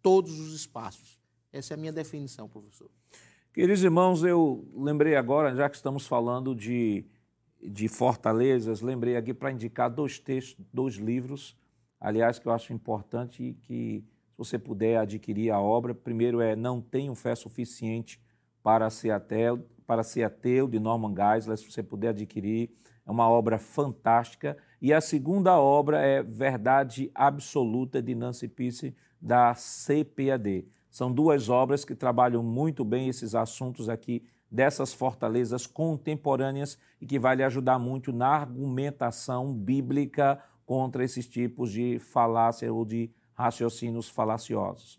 [0.00, 1.20] todos os espaços.
[1.52, 2.90] Essa é a minha definição, professor.
[3.52, 7.04] Queridos irmãos, eu lembrei agora, já que estamos falando de,
[7.62, 11.56] de fortalezas, lembrei aqui para indicar dois textos, dois livros,
[12.00, 16.80] aliás, que eu acho importante que, se você puder adquirir a obra, primeiro é Não
[16.80, 18.20] Tenho Fé Suficiente
[18.64, 22.70] para ser ateu, para ser ateu de Norman Geisler, se você puder adquirir,
[23.06, 24.56] é uma obra fantástica.
[24.80, 30.66] E a segunda obra é Verdade Absoluta de Nancy Pearce da CPAD.
[30.90, 37.18] São duas obras que trabalham muito bem esses assuntos aqui dessas fortalezas contemporâneas e que
[37.18, 44.08] vai lhe ajudar muito na argumentação bíblica contra esses tipos de falácia ou de raciocínios
[44.08, 44.98] falaciosos.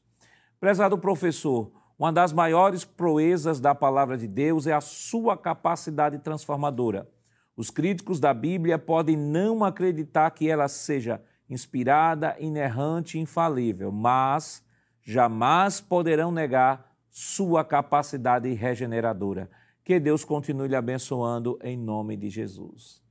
[0.59, 7.09] Prezado professor, uma das maiores proezas da palavra de Deus é a sua capacidade transformadora.
[7.55, 14.61] Os críticos da Bíblia podem não acreditar que ela seja inspirada, inerrante e infalível, mas
[15.01, 19.49] jamais poderão negar sua capacidade regeneradora.
[19.83, 23.01] Que Deus continue lhe abençoando em nome de Jesus.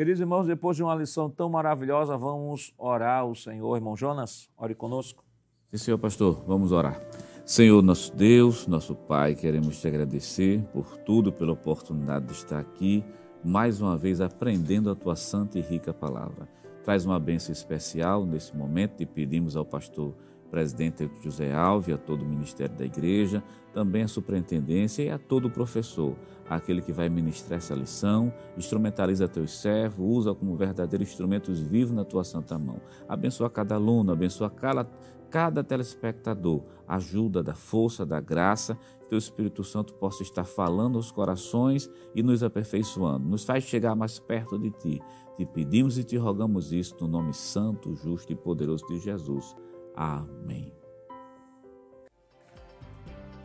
[0.00, 3.76] Queridos irmãos, depois de uma lição tão maravilhosa, vamos orar ao Senhor.
[3.76, 5.22] Irmão Jonas, ore conosco.
[5.70, 6.98] Sim, Senhor pastor, vamos orar.
[7.44, 13.04] Senhor, nosso Deus, nosso Pai, queremos te agradecer por tudo, pela oportunidade de estar aqui,
[13.44, 16.48] mais uma vez aprendendo a tua santa e rica palavra.
[16.82, 20.14] Traz uma bênção especial nesse momento e pedimos ao pastor
[20.50, 23.42] presidente José Alves, a todo o ministério da igreja,
[23.72, 26.16] também a superintendência e a todo o professor,
[26.48, 32.04] aquele que vai ministrar essa lição, instrumentaliza teus servos, usa como verdadeiros instrumentos vivos na
[32.04, 32.80] tua santa mão.
[33.08, 34.84] Abençoa cada aluno, abençoa cada,
[35.30, 38.76] cada telespectador, ajuda da força, da graça,
[39.08, 43.94] que o Espírito Santo possa estar falando aos corações e nos aperfeiçoando, nos faz chegar
[43.94, 45.00] mais perto de Ti.
[45.36, 49.56] Te pedimos e te rogamos isso no nome santo, justo e poderoso de Jesus.
[49.96, 50.72] Amém.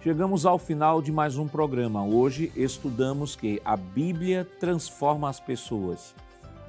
[0.02, 2.06] Chegamos ao final de mais um programa.
[2.06, 6.14] Hoje estudamos que a Bíblia transforma as pessoas.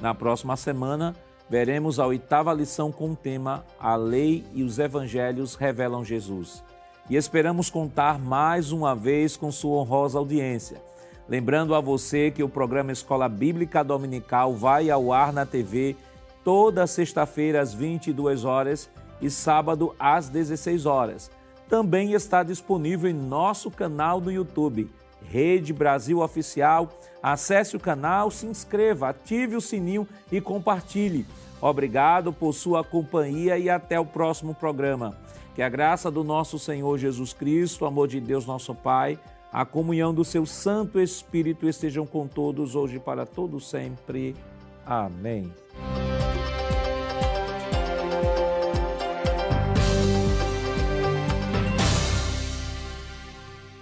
[0.00, 1.14] Na próxima semana,
[1.50, 6.64] veremos a oitava lição com o tema A Lei e os Evangelhos revelam Jesus.
[7.10, 10.80] E esperamos contar mais uma vez com sua honrosa audiência.
[11.28, 15.94] Lembrando a você que o programa Escola Bíblica Dominical vai ao ar na TV
[16.42, 18.88] toda sexta-feira às 22 horas
[19.20, 21.30] e sábado às 16 horas
[21.68, 24.88] também está disponível em nosso canal no YouTube,
[25.28, 26.90] Rede Brasil Oficial.
[27.22, 31.26] Acesse o canal, se inscreva, ative o sininho e compartilhe.
[31.60, 35.16] Obrigado por sua companhia e até o próximo programa.
[35.54, 39.18] Que a graça do nosso Senhor Jesus Cristo, o amor de Deus nosso Pai,
[39.52, 44.36] a comunhão do seu Santo Espírito estejam com todos hoje para todo sempre.
[44.84, 45.50] Amém.